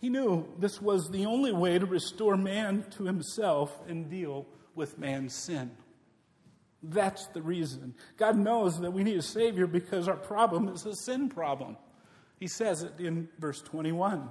He 0.00 0.10
knew 0.10 0.46
this 0.58 0.80
was 0.80 1.10
the 1.10 1.26
only 1.26 1.52
way 1.52 1.78
to 1.78 1.86
restore 1.86 2.36
man 2.36 2.84
to 2.92 3.04
himself 3.04 3.76
and 3.88 4.08
deal 4.08 4.46
with 4.76 4.96
man's 4.96 5.34
sin. 5.34 5.72
That's 6.84 7.26
the 7.28 7.42
reason. 7.42 7.94
God 8.16 8.36
knows 8.36 8.80
that 8.80 8.92
we 8.92 9.02
need 9.02 9.16
a 9.16 9.22
Savior 9.22 9.66
because 9.66 10.06
our 10.06 10.16
problem 10.16 10.68
is 10.68 10.86
a 10.86 10.94
sin 10.94 11.30
problem. 11.30 11.78
He 12.38 12.46
says 12.46 12.82
it 12.82 13.00
in 13.00 13.28
verse 13.38 13.60
21. 13.62 14.28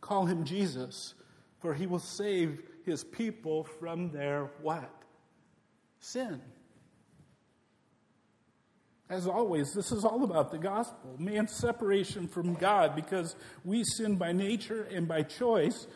Call 0.00 0.26
him 0.26 0.44
Jesus, 0.44 1.14
for 1.60 1.74
he 1.74 1.86
will 1.86 1.98
save 1.98 2.62
his 2.84 3.04
people 3.04 3.64
from 3.64 4.10
their 4.10 4.50
what? 4.62 4.90
sin. 6.00 6.40
As 9.10 9.26
always, 9.26 9.72
this 9.72 9.90
is 9.90 10.04
all 10.04 10.22
about 10.22 10.50
the 10.50 10.58
gospel 10.58 11.16
man's 11.18 11.52
separation 11.52 12.28
from 12.28 12.54
God 12.54 12.94
because 12.94 13.36
we 13.64 13.82
sin 13.84 14.16
by 14.16 14.32
nature 14.32 14.86
and 14.92 15.08
by 15.08 15.22
choice 15.22 15.86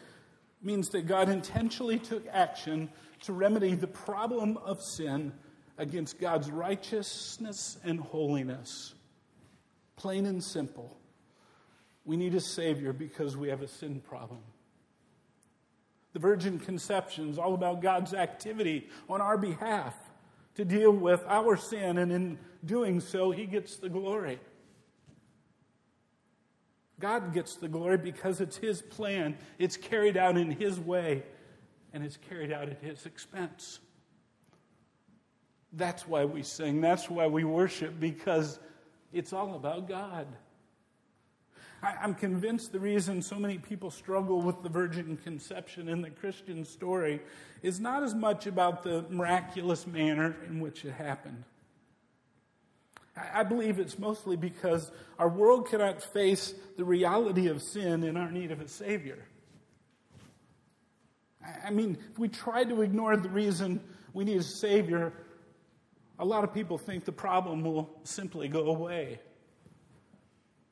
means 0.62 0.88
that 0.90 1.06
God 1.06 1.28
intentionally 1.28 1.98
took 1.98 2.26
action 2.32 2.88
to 3.24 3.32
remedy 3.32 3.74
the 3.74 3.86
problem 3.86 4.56
of 4.58 4.80
sin 4.80 5.32
against 5.76 6.18
God's 6.18 6.50
righteousness 6.50 7.76
and 7.84 8.00
holiness. 8.00 8.94
Plain 9.96 10.26
and 10.26 10.42
simple. 10.42 10.96
We 12.04 12.16
need 12.16 12.34
a 12.34 12.40
Savior 12.40 12.92
because 12.92 13.36
we 13.36 13.48
have 13.48 13.62
a 13.62 13.68
sin 13.68 14.00
problem. 14.00 14.40
The 16.12 16.18
virgin 16.18 16.58
conception 16.58 17.30
is 17.30 17.38
all 17.38 17.54
about 17.54 17.80
God's 17.80 18.12
activity 18.12 18.88
on 19.08 19.20
our 19.20 19.38
behalf 19.38 19.94
to 20.56 20.64
deal 20.64 20.92
with 20.92 21.24
our 21.26 21.56
sin, 21.56 21.96
and 21.96 22.12
in 22.12 22.38
doing 22.64 23.00
so, 23.00 23.30
He 23.30 23.46
gets 23.46 23.76
the 23.76 23.88
glory. 23.88 24.38
God 27.00 27.32
gets 27.32 27.56
the 27.56 27.68
glory 27.68 27.96
because 27.96 28.40
it's 28.40 28.56
His 28.58 28.82
plan, 28.82 29.36
it's 29.58 29.76
carried 29.76 30.16
out 30.16 30.36
in 30.36 30.50
His 30.50 30.78
way, 30.78 31.22
and 31.94 32.04
it's 32.04 32.18
carried 32.28 32.52
out 32.52 32.68
at 32.68 32.82
His 32.82 33.06
expense. 33.06 33.80
That's 35.72 36.06
why 36.06 36.26
we 36.26 36.42
sing, 36.42 36.82
that's 36.82 37.08
why 37.08 37.26
we 37.28 37.44
worship, 37.44 37.98
because 37.98 38.58
it's 39.12 39.32
all 39.32 39.54
about 39.54 39.88
God. 39.88 40.26
I'm 41.82 42.14
convinced 42.14 42.70
the 42.70 42.78
reason 42.78 43.22
so 43.22 43.40
many 43.40 43.58
people 43.58 43.90
struggle 43.90 44.40
with 44.40 44.62
the 44.62 44.68
virgin 44.68 45.16
conception 45.16 45.88
in 45.88 46.00
the 46.00 46.10
Christian 46.10 46.64
story 46.64 47.20
is 47.62 47.80
not 47.80 48.04
as 48.04 48.14
much 48.14 48.46
about 48.46 48.84
the 48.84 49.04
miraculous 49.10 49.84
manner 49.84 50.36
in 50.46 50.60
which 50.60 50.84
it 50.84 50.92
happened. 50.92 51.42
I 53.16 53.42
believe 53.42 53.80
it's 53.80 53.98
mostly 53.98 54.36
because 54.36 54.92
our 55.18 55.28
world 55.28 55.68
cannot 55.68 56.00
face 56.00 56.54
the 56.76 56.84
reality 56.84 57.48
of 57.48 57.60
sin 57.60 58.04
and 58.04 58.16
our 58.16 58.30
need 58.30 58.52
of 58.52 58.60
a 58.60 58.68
Savior. 58.68 59.18
I 61.64 61.70
mean, 61.70 61.98
if 62.12 62.18
we 62.18 62.28
try 62.28 62.62
to 62.62 62.82
ignore 62.82 63.16
the 63.16 63.28
reason 63.28 63.80
we 64.12 64.24
need 64.24 64.38
a 64.38 64.42
Savior, 64.44 65.12
a 66.20 66.24
lot 66.24 66.44
of 66.44 66.54
people 66.54 66.78
think 66.78 67.04
the 67.04 67.12
problem 67.12 67.64
will 67.64 67.90
simply 68.04 68.46
go 68.46 68.66
away. 68.66 69.18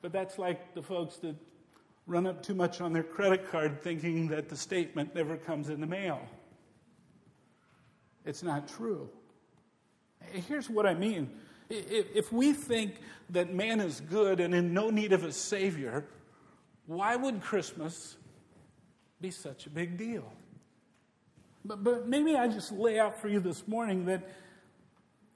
But 0.01 0.11
that's 0.11 0.37
like 0.39 0.73
the 0.73 0.81
folks 0.81 1.17
that 1.17 1.35
run 2.07 2.25
up 2.25 2.43
too 2.43 2.55
much 2.55 2.81
on 2.81 2.93
their 2.93 3.03
credit 3.03 3.49
card 3.51 3.81
thinking 3.81 4.27
that 4.29 4.49
the 4.49 4.57
statement 4.57 5.15
never 5.15 5.37
comes 5.37 5.69
in 5.69 5.79
the 5.79 5.87
mail. 5.87 6.19
It's 8.25 8.43
not 8.43 8.67
true. 8.67 9.09
Here's 10.47 10.69
what 10.69 10.85
I 10.85 10.93
mean. 10.93 11.29
If 11.69 12.31
we 12.31 12.53
think 12.53 12.95
that 13.29 13.53
man 13.53 13.79
is 13.79 14.01
good 14.01 14.39
and 14.39 14.53
in 14.53 14.73
no 14.73 14.89
need 14.89 15.13
of 15.13 15.23
a 15.23 15.31
Savior, 15.31 16.05
why 16.85 17.15
would 17.15 17.41
Christmas 17.41 18.17
be 19.21 19.31
such 19.31 19.65
a 19.67 19.69
big 19.69 19.97
deal? 19.97 20.31
But, 21.63 21.83
but 21.83 22.07
maybe 22.07 22.35
I 22.35 22.47
just 22.47 22.71
lay 22.71 22.99
out 22.99 23.19
for 23.19 23.29
you 23.29 23.39
this 23.39 23.67
morning 23.67 24.05
that 24.05 24.27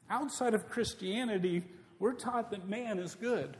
outside 0.09 0.53
of 0.53 0.69
Christianity, 0.69 1.63
we're 1.99 2.13
taught 2.13 2.51
that 2.51 2.67
man 2.67 2.99
is 2.99 3.15
good. 3.15 3.55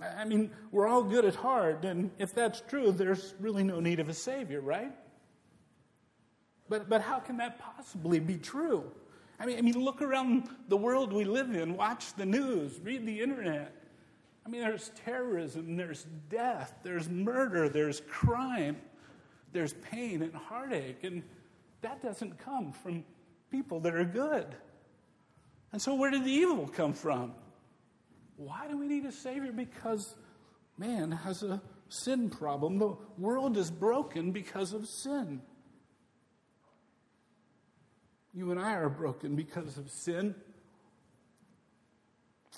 I 0.00 0.24
mean, 0.24 0.50
we're 0.70 0.86
all 0.86 1.02
good 1.02 1.24
at 1.24 1.34
heart, 1.34 1.84
and 1.84 2.10
if 2.18 2.34
that's 2.34 2.62
true, 2.62 2.90
there's 2.90 3.34
really 3.38 3.62
no 3.62 3.80
need 3.80 4.00
of 4.00 4.08
a 4.08 4.14
Savior, 4.14 4.60
right? 4.60 4.92
But, 6.68 6.88
but 6.88 7.02
how 7.02 7.18
can 7.18 7.36
that 7.38 7.58
possibly 7.58 8.18
be 8.18 8.38
true? 8.38 8.90
I 9.38 9.46
mean, 9.46 9.58
I 9.58 9.62
mean, 9.62 9.82
look 9.82 10.02
around 10.02 10.48
the 10.68 10.76
world 10.76 11.12
we 11.12 11.24
live 11.24 11.54
in, 11.54 11.76
watch 11.76 12.14
the 12.14 12.26
news, 12.26 12.78
read 12.82 13.06
the 13.06 13.20
internet. 13.20 13.74
I 14.46 14.48
mean, 14.48 14.62
there's 14.62 14.90
terrorism, 15.04 15.76
there's 15.76 16.06
death, 16.28 16.74
there's 16.82 17.08
murder, 17.08 17.68
there's 17.68 18.00
crime, 18.08 18.76
there's 19.52 19.74
pain 19.74 20.22
and 20.22 20.34
heartache, 20.34 21.04
and 21.04 21.22
that 21.82 22.02
doesn't 22.02 22.38
come 22.38 22.72
from 22.72 23.04
people 23.50 23.80
that 23.80 23.94
are 23.94 24.04
good. 24.04 24.46
And 25.72 25.80
so, 25.80 25.94
where 25.94 26.10
did 26.10 26.24
the 26.24 26.32
evil 26.32 26.68
come 26.68 26.92
from? 26.92 27.32
Why 28.40 28.66
do 28.68 28.78
we 28.78 28.88
need 28.88 29.04
a 29.04 29.12
Savior? 29.12 29.52
Because 29.52 30.14
man 30.78 31.12
has 31.12 31.42
a 31.42 31.60
sin 31.90 32.30
problem. 32.30 32.78
The 32.78 32.96
world 33.18 33.58
is 33.58 33.70
broken 33.70 34.32
because 34.32 34.72
of 34.72 34.88
sin. 34.88 35.42
You 38.32 38.50
and 38.50 38.58
I 38.58 38.76
are 38.76 38.88
broken 38.88 39.36
because 39.36 39.76
of 39.76 39.90
sin. 39.90 40.34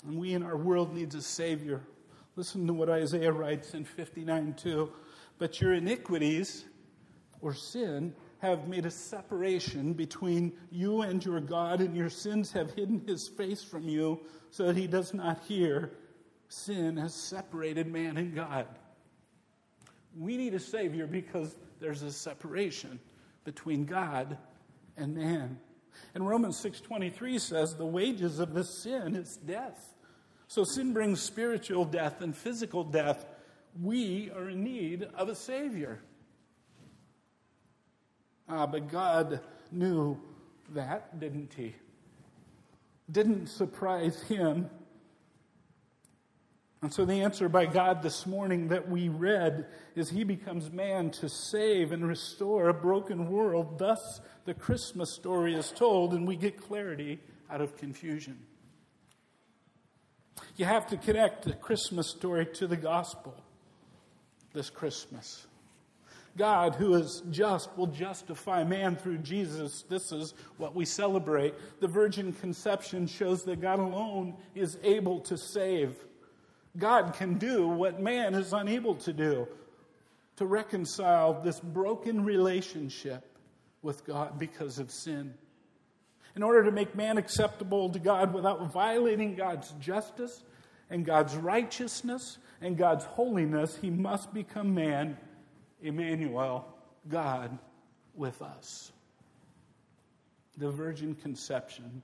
And 0.07 0.17
we 0.17 0.33
in 0.33 0.41
our 0.41 0.55
world 0.55 0.95
needs 0.95 1.15
a 1.15 1.21
Savior. 1.21 1.81
Listen 2.37 2.65
to 2.67 2.73
what 2.73 2.89
Isaiah 2.89 3.33
writes 3.33 3.73
in 3.73 3.83
59 3.83 4.53
2. 4.53 4.89
But 5.37 5.59
your 5.59 5.73
iniquities 5.73 6.63
or 7.41 7.53
sin 7.53 8.15
have 8.43 8.67
made 8.67 8.85
a 8.85 8.91
separation 8.91 9.93
between 9.93 10.51
you 10.69 11.01
and 11.01 11.23
your 11.23 11.39
God, 11.39 11.79
and 11.79 11.95
your 11.95 12.09
sins 12.09 12.51
have 12.51 12.73
hidden 12.73 13.01
his 13.07 13.29
face 13.29 13.63
from 13.63 13.87
you 13.87 14.19
so 14.51 14.65
that 14.65 14.75
he 14.75 14.85
does 14.85 15.13
not 15.13 15.39
hear. 15.47 15.93
Sin 16.49 16.97
has 16.97 17.13
separated 17.15 17.87
man 17.87 18.17
and 18.17 18.35
God. 18.35 18.67
We 20.19 20.35
need 20.35 20.53
a 20.53 20.59
Savior 20.59 21.07
because 21.07 21.55
there's 21.79 22.01
a 22.01 22.11
separation 22.11 22.99
between 23.45 23.85
God 23.85 24.37
and 24.97 25.15
man. 25.15 25.57
And 26.13 26.27
Romans 26.27 26.57
6:23 26.57 27.39
says 27.39 27.75
the 27.75 27.85
wages 27.85 28.39
of 28.39 28.53
this 28.53 28.83
sin 28.83 29.15
is 29.15 29.37
death. 29.37 29.95
So 30.49 30.65
sin 30.65 30.91
brings 30.91 31.21
spiritual 31.21 31.85
death 31.85 32.21
and 32.21 32.35
physical 32.35 32.83
death. 32.83 33.25
We 33.81 34.31
are 34.31 34.49
in 34.49 34.65
need 34.65 35.03
of 35.15 35.29
a 35.29 35.35
savior. 35.35 36.01
Ah, 38.55 38.67
but 38.67 38.87
God 38.87 39.39
knew 39.71 40.19
that, 40.69 41.19
didn't 41.19 41.53
he? 41.55 41.73
didn't 43.11 43.47
surprise 43.47 44.21
him. 44.23 44.69
And 46.81 46.93
so, 46.93 47.05
the 47.05 47.21
answer 47.21 47.47
by 47.47 47.65
God 47.65 48.01
this 48.03 48.25
morning 48.25 48.67
that 48.67 48.89
we 48.89 49.07
read 49.07 49.67
is 49.95 50.09
He 50.09 50.25
becomes 50.25 50.69
man 50.69 51.11
to 51.11 51.29
save 51.29 51.93
and 51.93 52.05
restore 52.05 52.67
a 52.67 52.73
broken 52.73 53.31
world. 53.31 53.79
Thus, 53.79 54.19
the 54.43 54.53
Christmas 54.53 55.15
story 55.15 55.55
is 55.55 55.71
told, 55.71 56.13
and 56.13 56.27
we 56.27 56.35
get 56.35 56.61
clarity 56.61 57.21
out 57.49 57.61
of 57.61 57.77
confusion. 57.77 58.37
You 60.57 60.65
have 60.65 60.87
to 60.87 60.97
connect 60.97 61.45
the 61.45 61.53
Christmas 61.53 62.09
story 62.09 62.45
to 62.55 62.67
the 62.67 62.75
gospel 62.75 63.33
this 64.53 64.69
Christmas. 64.69 65.47
God, 66.37 66.75
who 66.75 66.95
is 66.95 67.21
just, 67.29 67.75
will 67.77 67.87
justify 67.87 68.63
man 68.63 68.95
through 68.95 69.19
Jesus. 69.19 69.83
This 69.87 70.11
is 70.11 70.33
what 70.57 70.75
we 70.75 70.85
celebrate. 70.85 71.53
The 71.79 71.87
virgin 71.87 72.33
conception 72.33 73.05
shows 73.05 73.43
that 73.43 73.61
God 73.61 73.79
alone 73.79 74.35
is 74.55 74.79
able 74.83 75.19
to 75.21 75.37
save. 75.37 75.95
God 76.77 77.13
can 77.13 77.37
do 77.37 77.67
what 77.67 78.01
man 78.01 78.33
is 78.33 78.51
unable 78.51 78.95
to 78.95 79.13
do 79.13 79.47
to 80.37 80.45
reconcile 80.45 81.39
this 81.41 81.59
broken 81.59 82.25
relationship 82.25 83.23
with 83.83 84.03
God 84.05 84.39
because 84.39 84.79
of 84.79 84.89
sin. 84.89 85.35
In 86.35 86.41
order 86.41 86.63
to 86.63 86.71
make 86.71 86.95
man 86.95 87.19
acceptable 87.19 87.91
to 87.91 87.99
God 87.99 88.33
without 88.33 88.73
violating 88.73 89.35
God's 89.35 89.71
justice 89.79 90.43
and 90.89 91.05
God's 91.05 91.35
righteousness 91.35 92.39
and 92.59 92.75
God's 92.75 93.05
holiness, 93.05 93.77
he 93.79 93.91
must 93.91 94.33
become 94.33 94.73
man 94.73 95.17
Emmanuel, 95.83 96.65
God 97.07 97.57
with 98.15 98.41
us. 98.41 98.91
The 100.57 100.71
virgin 100.71 101.15
conception 101.15 102.01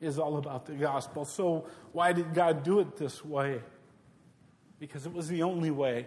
is 0.00 0.18
all 0.18 0.36
about 0.36 0.66
the 0.66 0.74
gospel. 0.74 1.24
So, 1.24 1.66
why 1.92 2.12
did 2.12 2.34
God 2.34 2.62
do 2.62 2.80
it 2.80 2.96
this 2.96 3.24
way? 3.24 3.60
Because 4.78 5.06
it 5.06 5.12
was 5.12 5.28
the 5.28 5.42
only 5.42 5.70
way. 5.70 6.06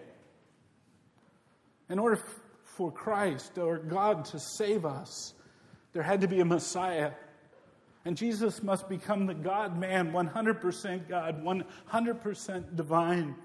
In 1.89 1.99
order 1.99 2.19
for 2.63 2.91
Christ 2.91 3.57
or 3.57 3.77
God 3.77 4.25
to 4.25 4.39
save 4.39 4.85
us, 4.85 5.33
there 5.93 6.03
had 6.03 6.21
to 6.21 6.27
be 6.27 6.41
a 6.41 6.45
Messiah. 6.45 7.11
And 8.05 8.15
Jesus 8.15 8.61
must 8.61 8.87
become 8.89 9.25
the 9.25 9.33
God 9.33 9.77
man, 9.79 10.11
100% 10.11 11.07
God, 11.07 11.43
100% 11.43 12.75
divine. 12.75 13.35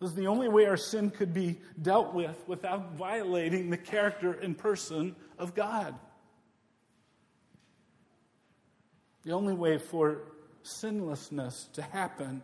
This 0.00 0.10
is 0.10 0.16
the 0.16 0.26
only 0.26 0.48
way 0.48 0.66
our 0.66 0.76
sin 0.76 1.10
could 1.10 1.32
be 1.32 1.58
dealt 1.80 2.12
with 2.12 2.36
without 2.46 2.94
violating 2.96 3.70
the 3.70 3.78
character 3.78 4.32
and 4.32 4.56
person 4.56 5.16
of 5.38 5.54
God. 5.54 5.94
The 9.24 9.32
only 9.32 9.54
way 9.54 9.78
for 9.78 10.22
sinlessness 10.62 11.68
to 11.72 11.82
happen 11.82 12.42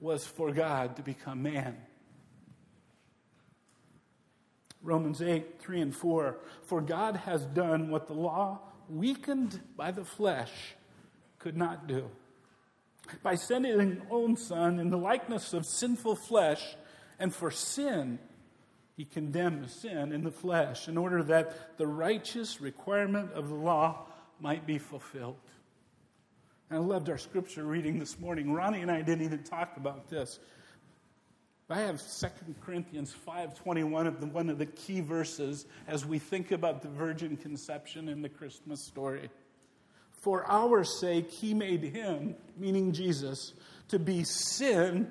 was 0.00 0.26
for 0.26 0.52
God 0.52 0.96
to 0.96 1.02
become 1.02 1.42
man. 1.42 1.76
Romans 4.82 5.20
8, 5.20 5.60
3 5.60 5.80
and 5.80 5.94
4. 5.94 6.38
For 6.64 6.80
God 6.80 7.16
has 7.16 7.44
done 7.46 7.90
what 7.90 8.06
the 8.06 8.14
law 8.14 8.60
weakened 8.88 9.60
by 9.76 9.90
the 9.90 10.04
flesh, 10.04 10.52
could 11.38 11.56
not 11.56 11.86
do. 11.86 12.10
By 13.22 13.34
sending 13.34 13.78
his 13.78 13.98
own 14.10 14.36
Son 14.36 14.78
in 14.78 14.90
the 14.90 14.98
likeness 14.98 15.52
of 15.52 15.66
sinful 15.66 16.16
flesh, 16.16 16.76
and 17.20 17.32
for 17.32 17.50
sin, 17.50 18.18
he 18.96 19.04
condemned 19.04 19.70
sin 19.70 20.10
in 20.10 20.24
the 20.24 20.30
flesh 20.30 20.88
in 20.88 20.96
order 20.96 21.22
that 21.22 21.78
the 21.78 21.86
righteous 21.86 22.60
requirement 22.60 23.32
of 23.34 23.48
the 23.48 23.54
law 23.54 24.06
might 24.40 24.66
be 24.66 24.78
fulfilled. 24.78 25.36
And 26.70 26.78
I 26.78 26.82
loved 26.82 27.08
our 27.10 27.18
scripture 27.18 27.64
reading 27.64 27.98
this 27.98 28.18
morning. 28.18 28.52
Ronnie 28.52 28.80
and 28.80 28.90
I 28.90 29.02
didn't 29.02 29.24
even 29.24 29.42
talk 29.42 29.76
about 29.76 30.08
this. 30.08 30.38
I 31.68 31.82
have 31.82 32.00
2 32.00 32.26
Corinthians 32.62 33.14
5:21 33.14 34.08
of 34.08 34.18
the 34.18 34.26
one 34.26 34.50
of 34.50 34.58
the 34.58 34.66
key 34.66 35.00
verses 35.00 35.66
as 35.86 36.04
we 36.04 36.18
think 36.18 36.50
about 36.50 36.82
the 36.82 36.88
virgin 36.88 37.36
conception 37.36 38.08
in 38.08 38.22
the 38.22 38.28
Christmas 38.28 38.84
story. 38.84 39.30
For 40.10 40.44
our 40.50 40.82
sake 40.82 41.30
he 41.30 41.54
made 41.54 41.84
him, 41.84 42.34
meaning 42.56 42.92
Jesus, 42.92 43.52
to 43.88 44.00
be 44.00 44.24
sin 44.24 45.10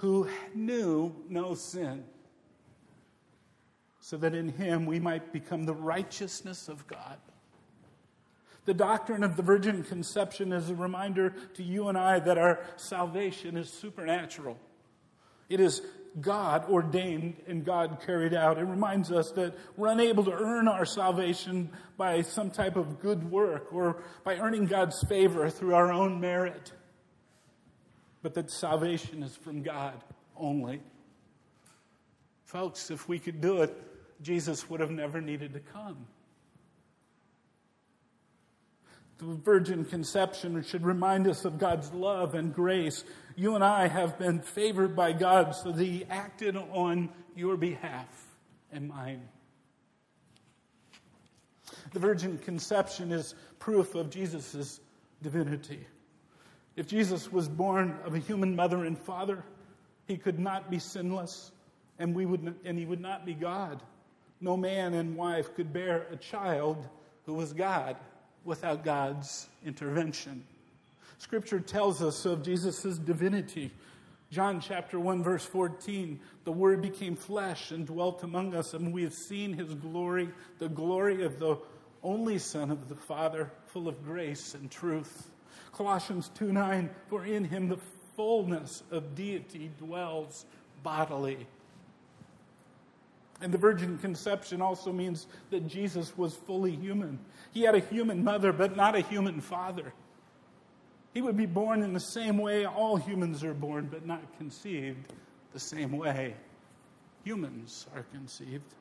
who 0.00 0.26
knew 0.54 1.14
no 1.28 1.54
sin, 1.54 2.04
so 4.00 4.16
that 4.16 4.34
in 4.34 4.48
him 4.48 4.86
we 4.86 4.98
might 4.98 5.30
become 5.30 5.64
the 5.64 5.74
righteousness 5.74 6.68
of 6.68 6.86
God. 6.86 7.18
The 8.64 8.72
doctrine 8.72 9.22
of 9.22 9.36
the 9.36 9.42
virgin 9.42 9.84
conception 9.84 10.52
is 10.52 10.70
a 10.70 10.74
reminder 10.74 11.34
to 11.54 11.62
you 11.62 11.88
and 11.88 11.98
I 11.98 12.18
that 12.20 12.38
our 12.38 12.60
salvation 12.76 13.58
is 13.58 13.70
supernatural. 13.70 14.58
It 15.50 15.60
is 15.60 15.82
God 16.18 16.68
ordained 16.70 17.36
and 17.46 17.64
God 17.64 17.98
carried 18.04 18.32
out. 18.32 18.58
It 18.58 18.64
reminds 18.64 19.12
us 19.12 19.32
that 19.32 19.54
we're 19.76 19.88
unable 19.88 20.24
to 20.24 20.32
earn 20.32 20.66
our 20.66 20.86
salvation 20.86 21.70
by 21.98 22.22
some 22.22 22.50
type 22.50 22.76
of 22.76 23.00
good 23.00 23.30
work 23.30 23.72
or 23.72 24.02
by 24.24 24.36
earning 24.36 24.64
God's 24.64 25.02
favor 25.08 25.50
through 25.50 25.74
our 25.74 25.92
own 25.92 26.20
merit, 26.20 26.72
but 28.22 28.34
that 28.34 28.50
salvation 28.50 29.22
is 29.22 29.34
from 29.36 29.62
God 29.62 30.02
only. 30.36 30.80
Folks, 32.44 32.90
if 32.90 33.08
we 33.08 33.18
could 33.18 33.40
do 33.40 33.62
it, 33.62 33.76
Jesus 34.22 34.68
would 34.68 34.80
have 34.80 34.90
never 34.90 35.20
needed 35.20 35.54
to 35.54 35.60
come. 35.60 36.06
The 39.18 39.34
virgin 39.34 39.84
conception 39.84 40.62
should 40.62 40.82
remind 40.82 41.28
us 41.28 41.44
of 41.44 41.58
God's 41.58 41.92
love 41.92 42.34
and 42.34 42.54
grace. 42.54 43.04
You 43.36 43.54
and 43.54 43.62
I 43.62 43.86
have 43.86 44.18
been 44.18 44.40
favored 44.40 44.96
by 44.96 45.12
God 45.12 45.54
so 45.54 45.72
that 45.72 45.84
He 45.84 46.06
acted 46.08 46.56
on 46.56 47.10
your 47.36 47.56
behalf 47.56 48.08
and 48.72 48.88
mine. 48.88 49.28
The 51.92 51.98
virgin 51.98 52.38
conception 52.38 53.12
is 53.12 53.34
proof 53.58 53.94
of 53.94 54.10
Jesus' 54.10 54.80
divinity. 55.22 55.86
If 56.80 56.86
Jesus 56.86 57.30
was 57.30 57.46
born 57.46 57.98
of 58.06 58.14
a 58.14 58.18
human 58.18 58.56
mother 58.56 58.86
and 58.86 58.98
father, 58.98 59.44
he 60.06 60.16
could 60.16 60.38
not 60.38 60.70
be 60.70 60.78
sinless, 60.78 61.52
and, 61.98 62.14
we 62.14 62.24
would, 62.24 62.54
and 62.64 62.78
he 62.78 62.86
would 62.86 63.02
not 63.02 63.26
be 63.26 63.34
God. 63.34 63.82
No 64.40 64.56
man 64.56 64.94
and 64.94 65.14
wife 65.14 65.54
could 65.54 65.74
bear 65.74 66.06
a 66.10 66.16
child 66.16 66.88
who 67.26 67.34
was 67.34 67.52
God 67.52 67.98
without 68.46 68.82
God's 68.82 69.46
intervention. 69.62 70.42
Scripture 71.18 71.60
tells 71.60 72.00
us 72.00 72.24
of 72.24 72.42
Jesus' 72.42 72.96
divinity. 72.96 73.70
John 74.30 74.58
chapter 74.58 74.98
1 74.98 75.22
verse 75.22 75.44
14, 75.44 76.18
the 76.44 76.52
word 76.52 76.80
became 76.80 77.14
flesh 77.14 77.72
and 77.72 77.86
dwelt 77.86 78.22
among 78.22 78.54
us 78.54 78.72
and 78.72 78.90
we 78.90 79.02
have 79.02 79.12
seen 79.12 79.52
his 79.52 79.74
glory, 79.74 80.30
the 80.58 80.70
glory 80.70 81.24
of 81.24 81.38
the 81.38 81.58
only 82.02 82.38
son 82.38 82.70
of 82.70 82.88
the 82.88 82.96
Father, 82.96 83.52
full 83.66 83.86
of 83.86 84.02
grace 84.02 84.54
and 84.54 84.70
truth. 84.70 85.30
Colossians 85.72 86.30
2 86.34 86.52
9, 86.52 86.90
for 87.08 87.24
in 87.24 87.44
him 87.44 87.68
the 87.68 87.78
fullness 88.16 88.82
of 88.90 89.14
deity 89.14 89.70
dwells 89.78 90.44
bodily. 90.82 91.46
And 93.42 93.52
the 93.52 93.58
virgin 93.58 93.96
conception 93.98 94.60
also 94.60 94.92
means 94.92 95.26
that 95.50 95.66
Jesus 95.66 96.16
was 96.16 96.34
fully 96.34 96.76
human. 96.76 97.18
He 97.52 97.62
had 97.62 97.74
a 97.74 97.80
human 97.80 98.22
mother, 98.22 98.52
but 98.52 98.76
not 98.76 98.94
a 98.94 99.00
human 99.00 99.40
father. 99.40 99.94
He 101.14 101.22
would 101.22 101.36
be 101.36 101.46
born 101.46 101.82
in 101.82 101.92
the 101.92 102.00
same 102.00 102.38
way 102.38 102.66
all 102.66 102.96
humans 102.96 103.42
are 103.42 103.54
born, 103.54 103.88
but 103.90 104.06
not 104.06 104.20
conceived 104.38 105.12
the 105.52 105.60
same 105.60 105.92
way 105.92 106.34
humans 107.24 107.86
are 107.94 108.04
conceived. 108.12 108.74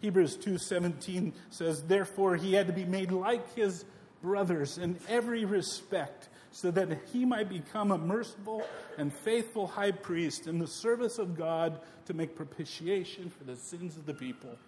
Hebrews 0.00 0.36
2:17 0.38 1.34
says, 1.50 1.82
"Therefore 1.82 2.36
he 2.36 2.54
had 2.54 2.66
to 2.68 2.72
be 2.72 2.86
made 2.86 3.12
like 3.12 3.54
his 3.54 3.84
brothers 4.22 4.78
in 4.78 4.98
every 5.08 5.44
respect, 5.44 6.28
so 6.52 6.70
that 6.70 6.98
he 7.12 7.24
might 7.24 7.48
become 7.48 7.90
a 7.90 7.98
merciful 7.98 8.62
and 8.98 9.12
faithful 9.12 9.66
high 9.66 9.92
priest 9.92 10.46
in 10.46 10.58
the 10.58 10.66
service 10.66 11.18
of 11.18 11.36
God 11.36 11.80
to 12.06 12.14
make 12.14 12.34
propitiation 12.34 13.30
for 13.30 13.44
the 13.44 13.56
sins 13.56 13.96
of 13.96 14.06
the 14.06 14.14
people." 14.14 14.58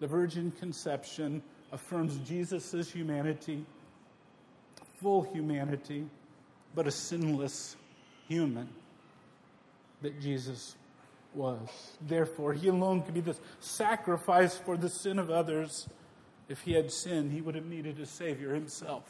The 0.00 0.06
virgin 0.06 0.52
conception 0.52 1.42
affirms 1.72 2.18
Jesus' 2.18 2.90
humanity, 2.90 3.66
full 5.00 5.22
humanity, 5.22 6.08
but 6.74 6.86
a 6.86 6.90
sinless 6.90 7.76
human 8.26 8.68
that 10.02 10.20
Jesus 10.20 10.76
was. 11.34 11.96
Therefore, 12.00 12.52
he 12.52 12.68
alone 12.68 13.02
could 13.02 13.14
be 13.14 13.20
the 13.20 13.36
sacrifice 13.60 14.56
for 14.56 14.76
the 14.76 14.88
sin 14.88 15.18
of 15.18 15.30
others. 15.30 15.88
If 16.48 16.62
he 16.62 16.72
had 16.72 16.90
sinned, 16.90 17.32
he 17.32 17.40
would 17.40 17.54
have 17.54 17.66
needed 17.66 18.00
a 18.00 18.06
Savior 18.06 18.54
himself. 18.54 19.04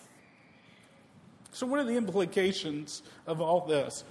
So, 1.52 1.66
what 1.66 1.80
are 1.80 1.84
the 1.84 1.96
implications 1.96 3.02
of 3.26 3.40
all 3.40 3.66
this? 3.66 4.04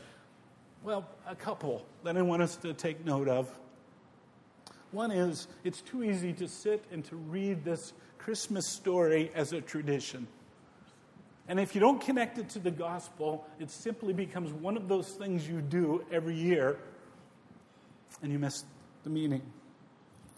Well, 0.84 1.08
a 1.28 1.36
couple 1.36 1.86
that 2.04 2.18
I 2.18 2.22
want 2.22 2.42
us 2.42 2.56
to 2.58 2.74
take 2.74 3.06
note 3.06 3.28
of. 3.28 3.52
One 4.92 5.12
is 5.12 5.48
it's 5.64 5.82
too 5.82 6.04
easy 6.04 6.34
to 6.34 6.48
sit 6.48 6.86
and 6.92 7.04
to 7.06 7.16
read 7.16 7.64
this 7.66 7.94
Christmas 8.18 8.68
story 8.68 9.32
as 9.36 9.54
a 9.54 9.62
tradition. 9.62 10.28
And 11.50 11.60
if 11.60 11.76
you 11.76 11.82
don't 11.82 12.02
connect 12.02 12.38
it 12.38 12.50
to 12.50 12.60
the 12.60 12.72
gospel, 12.72 13.46
it 13.60 13.72
simply 13.72 14.14
becomes 14.14 14.52
one 14.52 14.76
of 14.76 14.88
those 14.88 15.10
things 15.10 15.48
you 15.48 15.62
do 15.62 16.06
every 16.12 16.36
year 16.36 16.78
and 18.22 18.32
you 18.32 18.40
miss 18.40 18.66
the 19.04 19.10
meaning. 19.10 19.42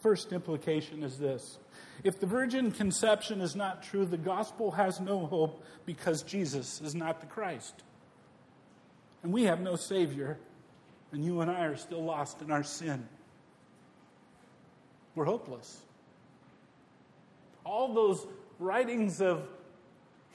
First 0.02 0.32
implication 0.32 1.04
is 1.04 1.18
this 1.18 1.58
if 2.04 2.20
the 2.20 2.26
virgin 2.26 2.72
conception 2.72 3.42
is 3.42 3.56
not 3.56 3.84
true, 3.84 4.06
the 4.06 4.18
gospel 4.18 4.72
has 4.72 5.00
no 5.00 5.26
hope 5.26 5.64
because 5.86 6.24
Jesus 6.24 6.82
is 6.82 6.96
not 6.96 7.20
the 7.20 7.28
Christ. 7.28 7.84
And 9.22 9.34
we 9.34 9.44
have 9.44 9.60
no 9.60 9.76
Savior, 9.76 10.38
and 11.12 11.26
you 11.26 11.42
and 11.42 11.52
I 11.52 11.66
are 11.66 11.76
still 11.76 12.04
lost 12.04 12.42
in 12.42 12.52
our 12.52 12.64
sin. 12.64 13.08
We're 15.16 15.26
hopeless 15.26 15.82
all 17.70 17.94
those 17.94 18.26
writings 18.58 19.22
of 19.22 19.48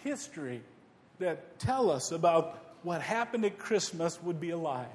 history 0.05 0.63
that 1.19 1.59
tell 1.59 1.91
us 1.91 2.13
about 2.13 2.77
what 2.83 3.01
happened 3.01 3.45
at 3.45 3.59
Christmas 3.59 4.23
would 4.23 4.41
be 4.41 4.51
a 4.51 4.57
lie. 4.57 4.89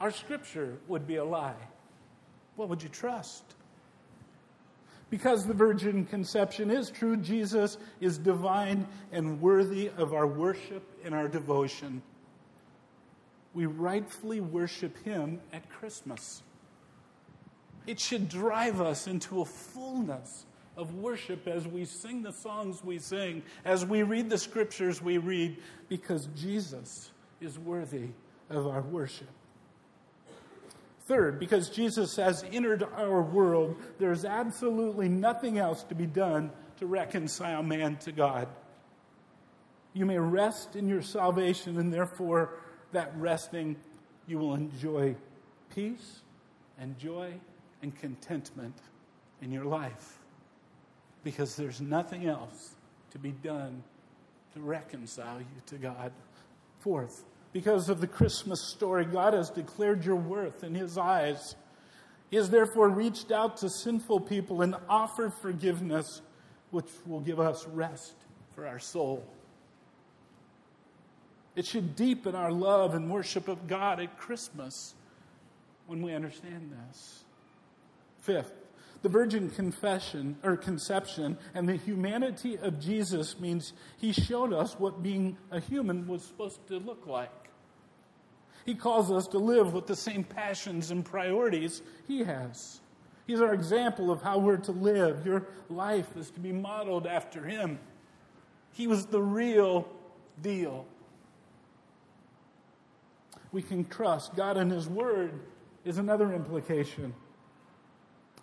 Our 0.00 0.10
scripture 0.10 0.78
would 0.88 1.06
be 1.06 1.16
a 1.16 1.24
lie. 1.24 1.54
What 2.56 2.68
would 2.68 2.82
you 2.82 2.88
trust? 2.88 3.44
Because 5.10 5.46
the 5.46 5.54
virgin 5.54 6.06
conception 6.06 6.70
is 6.70 6.90
true, 6.90 7.16
Jesus 7.18 7.76
is 8.00 8.16
divine 8.16 8.86
and 9.12 9.40
worthy 9.42 9.90
of 9.96 10.14
our 10.14 10.26
worship 10.26 10.82
and 11.04 11.14
our 11.14 11.28
devotion. 11.28 12.00
We 13.52 13.66
rightfully 13.66 14.40
worship 14.40 14.96
him 15.04 15.40
at 15.52 15.68
Christmas. 15.68 16.42
It 17.86 18.00
should 18.00 18.28
drive 18.28 18.80
us 18.80 19.06
into 19.06 19.42
a 19.42 19.44
fullness 19.44 20.46
of 20.76 20.94
worship 20.94 21.46
as 21.46 21.66
we 21.66 21.84
sing 21.84 22.22
the 22.22 22.32
songs 22.32 22.82
we 22.82 22.98
sing, 22.98 23.42
as 23.64 23.84
we 23.84 24.02
read 24.02 24.30
the 24.30 24.38
scriptures 24.38 25.02
we 25.02 25.18
read, 25.18 25.58
because 25.88 26.28
Jesus 26.34 27.10
is 27.40 27.58
worthy 27.58 28.08
of 28.48 28.66
our 28.66 28.80
worship. 28.80 29.28
Third, 31.06 31.40
because 31.40 31.68
Jesus 31.68 32.16
has 32.16 32.44
entered 32.52 32.84
our 32.96 33.22
world, 33.22 33.76
there's 33.98 34.24
absolutely 34.24 35.08
nothing 35.08 35.58
else 35.58 35.82
to 35.84 35.94
be 35.94 36.06
done 36.06 36.50
to 36.78 36.86
reconcile 36.86 37.62
man 37.62 37.96
to 37.98 38.12
God. 38.12 38.48
You 39.94 40.06
may 40.06 40.18
rest 40.18 40.76
in 40.76 40.88
your 40.88 41.02
salvation, 41.02 41.78
and 41.78 41.92
therefore, 41.92 42.58
that 42.92 43.12
resting, 43.16 43.76
you 44.26 44.38
will 44.38 44.54
enjoy 44.54 45.16
peace 45.74 46.20
and 46.78 46.98
joy 46.98 47.34
and 47.82 47.94
contentment 47.98 48.76
in 49.40 49.50
your 49.50 49.64
life 49.64 50.18
because 51.24 51.56
there's 51.56 51.80
nothing 51.80 52.26
else 52.26 52.74
to 53.10 53.18
be 53.18 53.32
done 53.32 53.82
to 54.54 54.60
reconcile 54.60 55.40
you 55.40 55.62
to 55.66 55.76
God. 55.76 56.12
Fourth, 56.80 57.24
because 57.52 57.88
of 57.88 58.00
the 58.00 58.06
Christmas 58.06 58.60
story, 58.60 59.04
God 59.04 59.34
has 59.34 59.50
declared 59.50 60.04
your 60.04 60.16
worth 60.16 60.64
in 60.64 60.74
His 60.74 60.96
eyes. 60.96 61.54
He 62.30 62.36
has 62.36 62.48
therefore 62.48 62.88
reached 62.88 63.30
out 63.30 63.58
to 63.58 63.68
sinful 63.68 64.20
people 64.20 64.62
and 64.62 64.74
offered 64.88 65.34
forgiveness 65.34 66.22
which 66.70 66.86
will 67.06 67.20
give 67.20 67.38
us 67.38 67.66
rest 67.66 68.14
for 68.54 68.66
our 68.66 68.78
soul. 68.78 69.26
It 71.54 71.66
should 71.66 71.94
deepen 71.94 72.34
our 72.34 72.50
love 72.50 72.94
and 72.94 73.10
worship 73.10 73.48
of 73.48 73.66
God 73.66 74.00
at 74.00 74.16
Christmas 74.16 74.94
when 75.86 76.00
we 76.00 76.14
understand 76.14 76.72
this. 76.72 77.24
Fifth, 78.20 78.52
the 79.02 79.10
virgin 79.10 79.50
confession 79.50 80.36
or 80.42 80.56
conception 80.56 81.36
and 81.54 81.68
the 81.68 81.76
humanity 81.76 82.56
of 82.56 82.80
Jesus 82.80 83.38
means 83.38 83.74
he 83.98 84.12
showed 84.12 84.54
us 84.54 84.78
what 84.78 85.02
being 85.02 85.36
a 85.50 85.60
human 85.60 86.06
was 86.06 86.22
supposed 86.22 86.66
to 86.68 86.78
look 86.78 87.06
like. 87.06 87.41
He 88.64 88.74
calls 88.74 89.10
us 89.10 89.26
to 89.28 89.38
live 89.38 89.74
with 89.74 89.86
the 89.86 89.96
same 89.96 90.24
passions 90.24 90.90
and 90.90 91.04
priorities 91.04 91.82
he 92.06 92.20
has. 92.24 92.80
He's 93.26 93.40
our 93.40 93.54
example 93.54 94.10
of 94.10 94.22
how 94.22 94.38
we're 94.38 94.56
to 94.58 94.72
live. 94.72 95.24
Your 95.24 95.46
life 95.68 96.16
is 96.16 96.30
to 96.30 96.40
be 96.40 96.52
modeled 96.52 97.06
after 97.06 97.44
him. 97.44 97.78
He 98.72 98.86
was 98.86 99.06
the 99.06 99.22
real 99.22 99.88
deal. 100.40 100.86
We 103.52 103.62
can 103.62 103.84
trust 103.84 104.34
God 104.34 104.56
and 104.56 104.70
his 104.70 104.88
word 104.88 105.32
is 105.84 105.98
another 105.98 106.32
implication. 106.32 107.14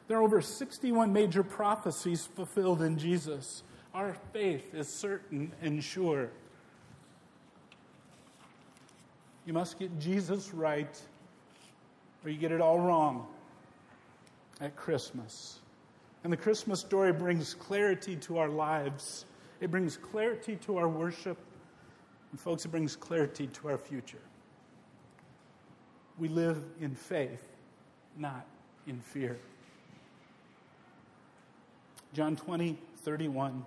There 0.08 0.17
are 0.17 0.23
over 0.23 0.41
61 0.41 1.13
major 1.13 1.43
prophecies 1.43 2.25
fulfilled 2.25 2.82
in 2.82 2.97
Jesus. 2.97 3.63
Our 3.93 4.15
faith 4.34 4.73
is 4.73 4.88
certain 4.88 5.51
and 5.62 5.84
sure. 5.84 6.29
You 9.50 9.54
must 9.54 9.80
get 9.80 9.98
Jesus 9.98 10.54
right, 10.54 11.02
or 12.24 12.30
you 12.30 12.38
get 12.38 12.52
it 12.52 12.62
all 12.62 12.80
wrong 12.80 13.26
at 14.62 14.76
Christmas. 14.76 15.58
And 16.24 16.32
the 16.32 16.38
Christmas 16.38 16.82
story 16.82 17.12
brings 17.12 17.56
clarity 17.56 18.16
to 18.18 18.38
our 18.38 18.48
lives, 18.48 19.26
it 19.60 19.72
brings 19.72 19.98
clarity 19.98 20.56
to 20.58 20.78
our 20.78 20.88
worship, 20.88 21.40
and, 22.30 22.40
folks, 22.40 22.64
it 22.66 22.68
brings 22.68 22.96
clarity 22.96 23.48
to 23.48 23.70
our 23.70 23.80
future. 23.80 24.22
We 26.20 26.28
live 26.28 26.62
in 26.80 26.94
faith, 26.94 27.42
not 28.18 28.46
in 28.86 29.00
fear. 29.00 29.40
John 32.14 32.36
20, 32.36 32.78
31 32.98 33.66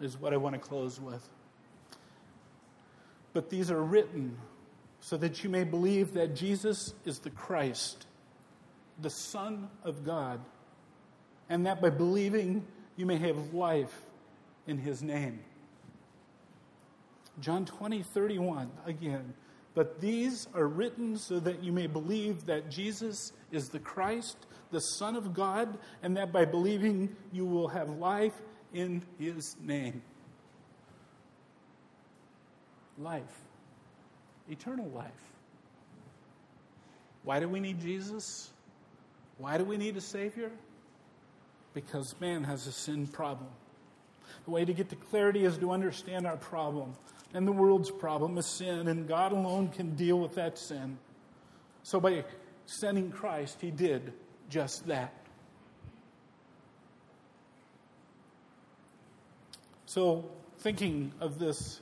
is 0.00 0.16
what 0.20 0.32
I 0.32 0.36
want 0.36 0.54
to 0.54 0.60
close 0.60 1.00
with. 1.00 1.28
But 3.32 3.50
these 3.50 3.72
are 3.72 3.82
written 3.82 4.38
so 5.04 5.18
that 5.18 5.44
you 5.44 5.50
may 5.50 5.64
believe 5.64 6.14
that 6.14 6.34
Jesus 6.34 6.94
is 7.04 7.18
the 7.18 7.28
Christ, 7.28 8.06
the 9.02 9.10
Son 9.10 9.68
of 9.82 10.02
God, 10.02 10.40
and 11.50 11.66
that 11.66 11.82
by 11.82 11.90
believing 11.90 12.66
you 12.96 13.04
may 13.04 13.18
have 13.18 13.52
life 13.52 13.92
in 14.66 14.78
his 14.78 15.02
name. 15.02 15.40
John 17.38 17.66
20, 17.66 18.02
31, 18.02 18.70
again. 18.86 19.34
But 19.74 20.00
these 20.00 20.48
are 20.54 20.66
written 20.66 21.18
so 21.18 21.38
that 21.38 21.62
you 21.62 21.70
may 21.70 21.86
believe 21.86 22.46
that 22.46 22.70
Jesus 22.70 23.32
is 23.52 23.68
the 23.68 23.80
Christ, 23.80 24.38
the 24.70 24.80
Son 24.80 25.16
of 25.16 25.34
God, 25.34 25.76
and 26.02 26.16
that 26.16 26.32
by 26.32 26.46
believing 26.46 27.14
you 27.30 27.44
will 27.44 27.68
have 27.68 27.90
life 27.90 28.40
in 28.72 29.02
his 29.18 29.54
name. 29.60 30.00
Life, 32.96 33.43
eternal 34.48 34.88
life. 34.88 35.10
Why 37.22 37.40
do 37.40 37.48
we 37.48 37.60
need 37.60 37.80
Jesus? 37.80 38.50
Why 39.38 39.58
do 39.58 39.64
we 39.64 39.76
need 39.76 39.96
a 39.96 40.00
Savior? 40.00 40.50
Because 41.72 42.14
man 42.20 42.44
has 42.44 42.66
a 42.66 42.72
sin 42.72 43.06
problem. 43.06 43.50
The 44.44 44.50
way 44.50 44.64
to 44.64 44.72
get 44.72 44.90
to 44.90 44.96
clarity 44.96 45.44
is 45.44 45.58
to 45.58 45.70
understand 45.70 46.26
our 46.26 46.36
problem. 46.36 46.94
And 47.32 47.48
the 47.48 47.52
world's 47.52 47.90
problem 47.90 48.38
is 48.38 48.46
sin, 48.46 48.86
and 48.86 49.08
God 49.08 49.32
alone 49.32 49.68
can 49.68 49.96
deal 49.96 50.20
with 50.20 50.34
that 50.36 50.58
sin. 50.58 50.98
So 51.82 51.98
by 51.98 52.24
sending 52.66 53.10
Christ, 53.10 53.58
He 53.60 53.70
did 53.70 54.12
just 54.48 54.86
that. 54.86 55.12
So, 59.86 60.28
thinking 60.58 61.12
of 61.20 61.38
this 61.38 61.80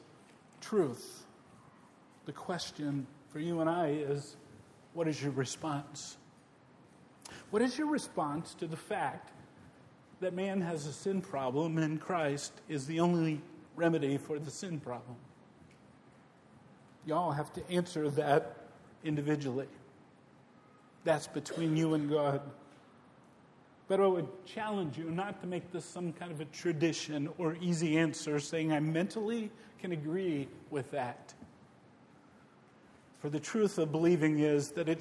truth, 0.61 1.22
the 2.27 2.33
question 2.33 3.07
for 3.29 3.41
you 3.41 3.61
and 3.61 3.69
I 3.69 3.89
is 3.89 4.37
what 4.95 5.09
is 5.09 5.23
your 5.23 5.33
response? 5.33 6.17
What 7.51 7.63
is 7.63 7.79
your 7.79 7.87
response 7.87 8.55
to 8.55 8.67
the 8.67 8.77
fact 8.77 9.33
that 10.21 10.35
man 10.35 10.61
has 10.61 10.87
a 10.87 10.93
sin 10.93 11.21
problem 11.21 11.79
and 11.79 12.01
Christ 12.01 12.53
is 12.69 12.87
the 12.87 13.01
only 13.01 13.41
remedy 13.77 14.19
for 14.19 14.39
the 14.39 14.51
sin 14.51 14.81
problem? 14.81 15.17
Y'all 17.07 17.33
have 17.33 17.53
to 17.55 17.71
answer 17.71 18.09
that 18.11 18.57
individually. 19.03 19.69
That's 21.05 21.27
between 21.27 21.77
you 21.77 21.95
and 21.95 22.09
God. 22.09 22.43
But 23.89 24.01
I 24.01 24.07
would 24.07 24.29
challenge 24.47 24.97
you 24.97 25.11
not 25.11 25.41
to 25.41 25.47
make 25.47 25.73
this 25.73 25.85
some 25.85 26.13
kind 26.13 26.31
of 26.31 26.41
a 26.41 26.45
tradition 26.47 27.29
or 27.39 27.57
easy 27.61 27.99
answer 27.99 28.39
saying, 28.39 28.73
I 28.73 28.81
mentally 28.81 29.51
can 29.81 29.93
agree 29.93 30.49
with 30.71 30.91
that. 30.93 31.35
For 33.23 33.31
the 33.31 33.39
truth 33.39 33.79
of 33.79 33.93
believing 33.93 34.41
is 34.41 34.73
that 34.73 34.89
it 34.89 34.99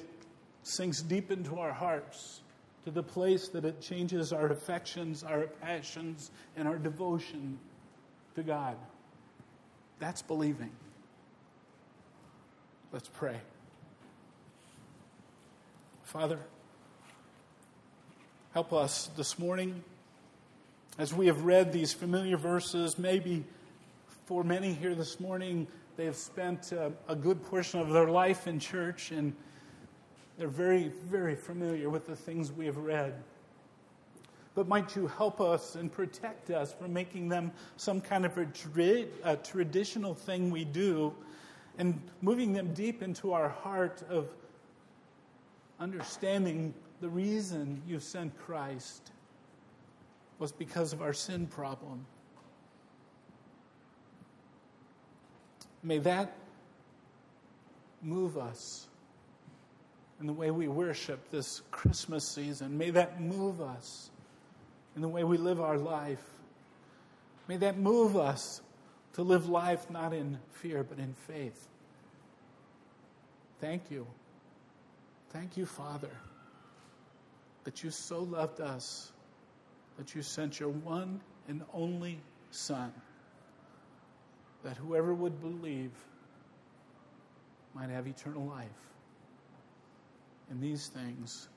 sinks 0.62 1.02
deep 1.02 1.32
into 1.32 1.58
our 1.58 1.72
hearts 1.72 2.42
to 2.84 2.92
the 2.92 3.02
place 3.02 3.48
that 3.48 3.64
it 3.64 3.80
changes 3.80 4.32
our 4.32 4.46
affections, 4.46 5.24
our 5.24 5.48
passions, 5.60 6.30
and 6.56 6.68
our 6.68 6.78
devotion 6.78 7.58
to 8.36 8.44
God. 8.44 8.76
That's 9.98 10.22
believing. 10.22 10.70
Let's 12.92 13.08
pray. 13.08 13.40
Father, 16.04 16.38
help 18.54 18.72
us 18.72 19.10
this 19.16 19.36
morning 19.36 19.82
as 20.96 21.12
we 21.12 21.26
have 21.26 21.44
read 21.44 21.72
these 21.72 21.92
familiar 21.92 22.36
verses. 22.36 23.00
Maybe 23.00 23.42
for 24.26 24.44
many 24.44 24.74
here 24.74 24.94
this 24.94 25.18
morning, 25.18 25.66
they 25.96 26.04
have 26.04 26.16
spent 26.16 26.72
a, 26.72 26.92
a 27.08 27.16
good 27.16 27.42
portion 27.42 27.80
of 27.80 27.90
their 27.90 28.08
life 28.08 28.46
in 28.46 28.58
church 28.58 29.10
and 29.10 29.34
they're 30.38 30.48
very, 30.48 30.88
very 31.06 31.34
familiar 31.34 31.90
with 31.90 32.06
the 32.06 32.16
things 32.16 32.50
we 32.52 32.66
have 32.66 32.78
read. 32.78 33.14
But 34.54 34.68
might 34.68 34.96
you 34.96 35.06
help 35.06 35.40
us 35.40 35.76
and 35.76 35.90
protect 35.90 36.50
us 36.50 36.72
from 36.72 36.92
making 36.92 37.28
them 37.28 37.52
some 37.76 38.00
kind 38.00 38.26
of 38.26 38.36
a, 38.36 38.46
tra- 38.46 39.06
a 39.24 39.36
traditional 39.36 40.14
thing 40.14 40.50
we 40.50 40.64
do 40.64 41.14
and 41.78 42.00
moving 42.20 42.52
them 42.52 42.74
deep 42.74 43.02
into 43.02 43.32
our 43.32 43.48
heart 43.48 44.02
of 44.10 44.28
understanding 45.80 46.74
the 47.00 47.08
reason 47.08 47.80
you 47.86 47.98
sent 47.98 48.36
Christ 48.38 49.10
was 50.38 50.52
because 50.52 50.92
of 50.92 51.02
our 51.02 51.12
sin 51.12 51.46
problem. 51.46 52.04
May 55.82 55.98
that 55.98 56.32
move 58.02 58.38
us 58.38 58.86
in 60.20 60.26
the 60.26 60.32
way 60.32 60.50
we 60.50 60.68
worship 60.68 61.30
this 61.30 61.62
Christmas 61.70 62.26
season. 62.26 62.78
May 62.78 62.90
that 62.90 63.20
move 63.20 63.60
us 63.60 64.10
in 64.94 65.02
the 65.02 65.08
way 65.08 65.24
we 65.24 65.36
live 65.36 65.60
our 65.60 65.78
life. 65.78 66.22
May 67.48 67.56
that 67.58 67.78
move 67.78 68.16
us 68.16 68.60
to 69.14 69.22
live 69.22 69.48
life 69.48 69.90
not 69.90 70.12
in 70.12 70.38
fear, 70.52 70.84
but 70.84 70.98
in 70.98 71.14
faith. 71.26 71.68
Thank 73.60 73.90
you. 73.90 74.06
Thank 75.30 75.56
you, 75.56 75.66
Father, 75.66 76.10
that 77.64 77.82
you 77.82 77.90
so 77.90 78.20
loved 78.22 78.60
us 78.60 79.12
that 79.98 80.14
you 80.14 80.22
sent 80.22 80.60
your 80.60 80.70
one 80.70 81.20
and 81.48 81.62
only 81.72 82.20
Son, 82.50 82.92
that 84.64 84.76
whoever 84.76 85.12
would 85.14 85.40
believe 85.40 85.90
might 87.74 87.90
have 87.90 88.06
eternal 88.06 88.44
life. 88.44 88.68
And 90.50 90.60
these 90.60 90.88
things 90.88 91.48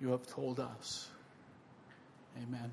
you 0.00 0.08
have 0.08 0.26
told 0.26 0.60
us. 0.60 1.08
Amen. 2.42 2.70